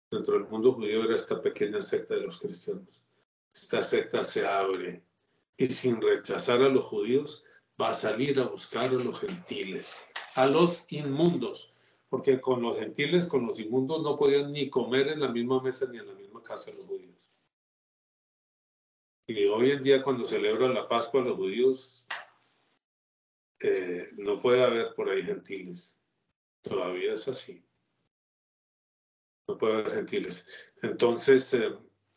dentro 0.09 0.35
del 0.35 0.47
mundo 0.47 0.73
judío 0.73 1.03
era 1.03 1.15
esta 1.15 1.41
pequeña 1.41 1.81
secta 1.81 2.15
de 2.15 2.21
los 2.21 2.39
cristianos. 2.39 2.87
Esta 3.53 3.83
secta 3.83 4.23
se 4.23 4.45
abre 4.45 5.03
y 5.57 5.67
sin 5.67 6.01
rechazar 6.01 6.61
a 6.61 6.69
los 6.69 6.85
judíos 6.85 7.43
va 7.81 7.89
a 7.89 7.93
salir 7.93 8.39
a 8.39 8.47
buscar 8.47 8.89
a 8.89 8.93
los 8.93 9.19
gentiles, 9.19 10.07
a 10.35 10.47
los 10.47 10.85
inmundos, 10.89 11.73
porque 12.09 12.39
con 12.39 12.61
los 12.61 12.77
gentiles, 12.77 13.25
con 13.25 13.45
los 13.45 13.59
inmundos 13.59 14.01
no 14.01 14.17
podían 14.17 14.51
ni 14.51 14.69
comer 14.69 15.09
en 15.09 15.19
la 15.19 15.29
misma 15.29 15.61
mesa 15.61 15.87
ni 15.91 15.97
en 15.97 16.07
la 16.07 16.13
misma 16.13 16.41
casa 16.41 16.71
los 16.71 16.85
judíos. 16.85 17.33
Y 19.27 19.45
hoy 19.45 19.71
en 19.71 19.81
día 19.81 20.03
cuando 20.03 20.23
celebran 20.23 20.73
la 20.73 20.87
Pascua 20.87 21.21
los 21.21 21.35
judíos, 21.35 22.07
eh, 23.59 24.09
no 24.17 24.41
puede 24.41 24.63
haber 24.63 24.93
por 24.93 25.09
ahí 25.09 25.23
gentiles. 25.23 25.99
Todavía 26.61 27.13
es 27.13 27.27
así 27.27 27.67
no 29.47 29.57
puede 29.57 29.73
haber 29.75 29.91
gentiles. 29.91 30.45
Entonces, 30.81 31.53
eh, 31.53 31.73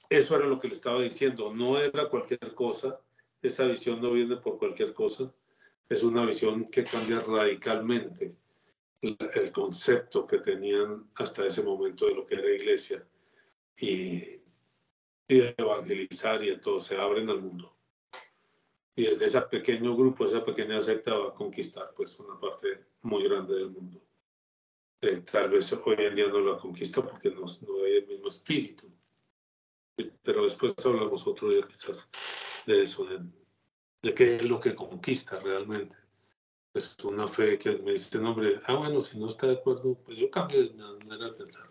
eso 0.09 0.37
era 0.37 0.46
lo 0.46 0.59
que 0.59 0.68
le 0.68 0.74
estaba 0.74 1.00
diciendo, 1.00 1.55
no 1.55 1.79
era 1.79 2.09
cualquier 2.09 2.55
cosa, 2.55 3.00
esa 3.42 3.64
visión 3.66 4.00
no 4.00 4.12
viene 4.12 4.37
por 4.37 4.59
cualquier 4.59 4.92
cosa, 4.92 5.33
es 5.88 6.03
una 6.03 6.24
visión 6.24 6.70
que 6.70 6.85
cambia 6.85 7.20
radicalmente 7.20 8.37
el, 9.03 9.53
concepto 9.53 10.26
que 10.26 10.38
tenían 10.38 11.11
hasta 11.14 11.46
ese 11.46 11.62
momento 11.62 12.07
de 12.07 12.14
lo 12.14 12.26
que 12.26 12.35
era 12.35 12.50
iglesia 12.50 13.05
y, 13.76 14.40
y 15.29 15.38
de 15.38 15.55
evangelizar 15.57 16.44
y 16.44 16.50
entonces 16.50 16.88
se 16.88 17.00
abren 17.00 17.29
al 17.31 17.40
mundo. 17.40 17.74
Y 18.94 19.07
desde 19.07 19.26
ese 19.26 19.40
pequeño 19.42 19.96
grupo, 19.96 20.26
esa 20.26 20.44
pequeña 20.44 20.81
secta 20.81 21.14
va 21.14 21.29
a 21.29 21.35
conquistar 21.35 21.92
pues 21.96 22.20
una 22.20 22.38
parte 22.38 22.85
muy 23.03 23.24
grande 23.24 23.55
del 23.55 23.70
mundo. 23.70 24.00
Eh, 25.00 25.22
tal 25.31 25.50
vez 25.50 25.72
hoy 25.72 25.96
en 25.98 26.14
día 26.14 26.29
no 26.29 26.40
la 26.40 26.59
conquista 26.59 27.03
porque 27.03 27.31
no, 27.31 27.40
no 27.40 27.85
hay 27.85 27.96
el 27.96 28.07
mismo 28.07 28.29
espíritu. 28.29 28.87
Pero 30.23 30.45
después 30.45 30.75
hablamos 30.85 31.27
otro 31.27 31.49
día 31.49 31.67
quizás 31.67 32.09
de 32.67 32.83
eso, 32.83 33.05
de, 33.05 34.15
qué 34.15 34.37
es 34.37 34.45
lo 34.45 34.61
que 34.61 34.75
conquista 34.75 35.39
realmente. 35.39 35.97
Es 36.73 36.97
una 37.05 37.27
fe 37.27 37.59
que 37.59 37.79
me 37.79 37.93
dice, 37.93 38.19
hombre, 38.19 38.61
ah, 38.67 38.75
bueno, 38.75 39.01
si 39.01 39.19
no 39.19 39.29
está 39.29 39.49
de 39.49 39.55
acuerdo, 39.55 39.99
pues 40.05 40.19
yo 40.19 40.31
cambio 40.31 40.63
de 40.63 40.75
manera 40.75 41.27
de 41.27 41.33
pensar. 41.33 41.71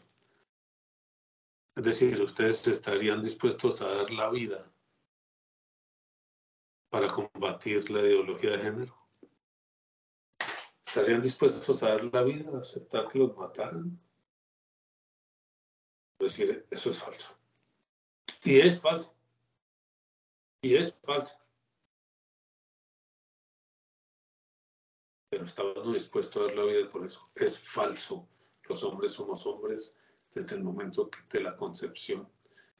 Es 1.75 1.83
decir, 1.83 2.21
ustedes 2.21 2.67
estarían 2.67 3.23
dispuestos 3.23 3.81
a 3.81 3.87
dar 3.87 4.11
la 4.11 4.29
vida 4.29 4.69
para 6.89 7.07
combatir 7.07 7.89
la 7.89 8.01
ideología 8.01 8.51
de 8.51 8.59
género 8.59 8.99
estarían 10.89 11.21
dispuestos 11.21 11.83
a 11.83 11.89
dar 11.89 12.03
la 12.05 12.23
vida, 12.23 12.49
a 12.51 12.59
aceptar 12.59 13.07
que 13.07 13.19
los 13.19 13.37
mataran. 13.37 13.99
Decir, 16.19 16.65
eso 16.71 16.89
es 16.89 16.97
falso. 16.97 17.38
Y 18.43 18.59
es 18.59 18.81
falso. 18.81 19.15
Y 20.61 20.75
es 20.75 20.93
falso. 21.03 21.39
Pero 25.29 25.45
estaban 25.45 25.93
dispuestos 25.93 26.41
a 26.41 26.45
dar 26.45 26.55
la 26.55 26.63
vida 26.63 26.89
por 26.89 27.05
eso. 27.05 27.21
Es 27.35 27.59
falso. 27.59 28.27
Los 28.63 28.83
hombres 28.83 29.13
somos 29.13 29.45
hombres 29.45 29.95
desde 30.33 30.55
el 30.55 30.63
momento 30.63 31.09
de 31.29 31.41
la 31.41 31.55
concepción. 31.55 32.27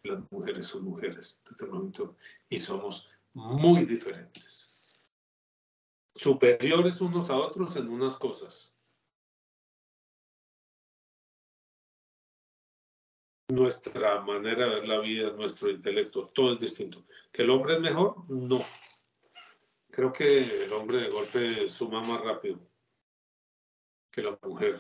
Las 0.03 0.19
mujeres 0.31 0.67
son 0.67 0.85
mujeres 0.85 1.41
desde 1.49 1.65
el 1.65 1.71
momento. 1.71 2.15
Y 2.49 2.59
somos 2.59 3.09
muy 3.33 3.85
diferentes 3.85 4.69
superiores 6.19 6.99
unos 6.99 7.29
a 7.29 7.37
otros 7.37 7.77
en 7.77 7.87
unas 7.87 8.17
cosas. 8.17 8.75
Nuestra 13.49 14.21
manera 14.21 14.65
de 14.65 14.75
ver 14.75 14.87
la 14.87 14.99
vida, 14.99 15.31
nuestro 15.31 15.69
intelecto, 15.71 16.27
todo 16.27 16.53
es 16.53 16.59
distinto. 16.59 17.03
¿Que 17.31 17.41
el 17.41 17.49
hombre 17.49 17.73
es 17.73 17.81
mejor? 17.81 18.29
No. 18.29 18.59
Creo 19.89 20.13
que 20.13 20.65
el 20.65 20.71
hombre 20.73 21.01
de 21.01 21.09
golpe 21.09 21.67
suma 21.67 22.01
más 22.01 22.21
rápido 22.21 22.59
que 24.11 24.21
la 24.21 24.37
mujer. 24.43 24.79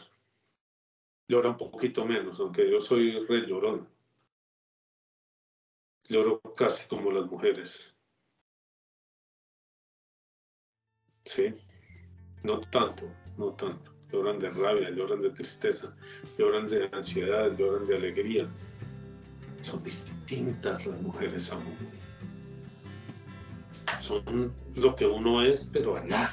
Llora 1.27 1.49
un 1.49 1.57
poquito 1.57 2.05
menos, 2.05 2.39
aunque 2.39 2.69
yo 2.69 2.79
soy 2.79 3.25
re 3.25 3.47
llorón. 3.47 3.87
Lloro 6.07 6.39
casi 6.55 6.87
como 6.87 7.11
las 7.11 7.25
mujeres. 7.25 7.95
Sí, 11.25 11.53
no 12.43 12.59
tanto, 12.59 13.11
no 13.37 13.53
tanto. 13.53 13.98
Lloran 14.11 14.39
de 14.39 14.49
rabia, 14.49 14.89
lloran 14.89 15.21
de 15.21 15.29
tristeza, 15.29 15.95
lloran 16.37 16.67
de 16.67 16.89
ansiedad, 16.91 17.55
lloran 17.57 17.85
de 17.85 17.95
alegría. 17.95 18.47
Son 19.61 19.83
distintas 19.83 20.85
las 20.85 20.99
mujeres 21.01 21.51
aún. 21.51 21.75
Son 24.01 24.51
lo 24.75 24.95
que 24.95 25.05
uno 25.05 25.43
es, 25.43 25.65
pero 25.71 25.97
allá. 25.97 26.31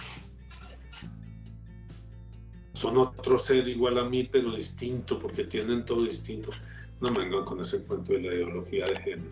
Son 2.73 2.97
otro 2.99 3.39
ser 3.39 3.67
igual 3.69 3.99
a 3.99 4.05
mí, 4.05 4.29
pero 4.31 4.53
distinto, 4.53 5.19
porque 5.19 5.45
tienen 5.45 5.85
todo 5.85 6.05
distinto. 6.05 6.51
No 7.01 7.11
me 7.11 7.21
vengan 7.21 7.45
con 7.45 7.61
ese 7.61 7.85
cuento 7.85 8.13
de 8.13 8.21
la 8.21 8.35
ideología 8.35 8.87
de 8.87 8.97
género. 9.01 9.31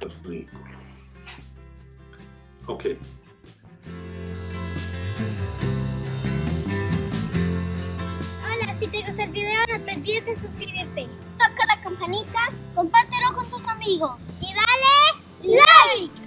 Es 0.00 0.22
ridículo. 0.22 0.64
Ok. 2.66 2.84
Si 9.16 9.22
te 9.22 9.28
gustó 9.28 9.38
el 9.38 9.46
video, 9.46 9.78
no 9.78 9.84
te 9.84 9.94
olvides 9.94 10.26
de 10.26 10.34
suscribirte. 10.34 11.08
Toca 11.38 11.66
la 11.68 11.80
campanita, 11.80 12.52
compártelo 12.74 13.32
con 13.34 13.48
tus 13.48 13.66
amigos 13.66 14.22
y 14.42 14.52
dale 14.52 15.56
like. 15.56 16.25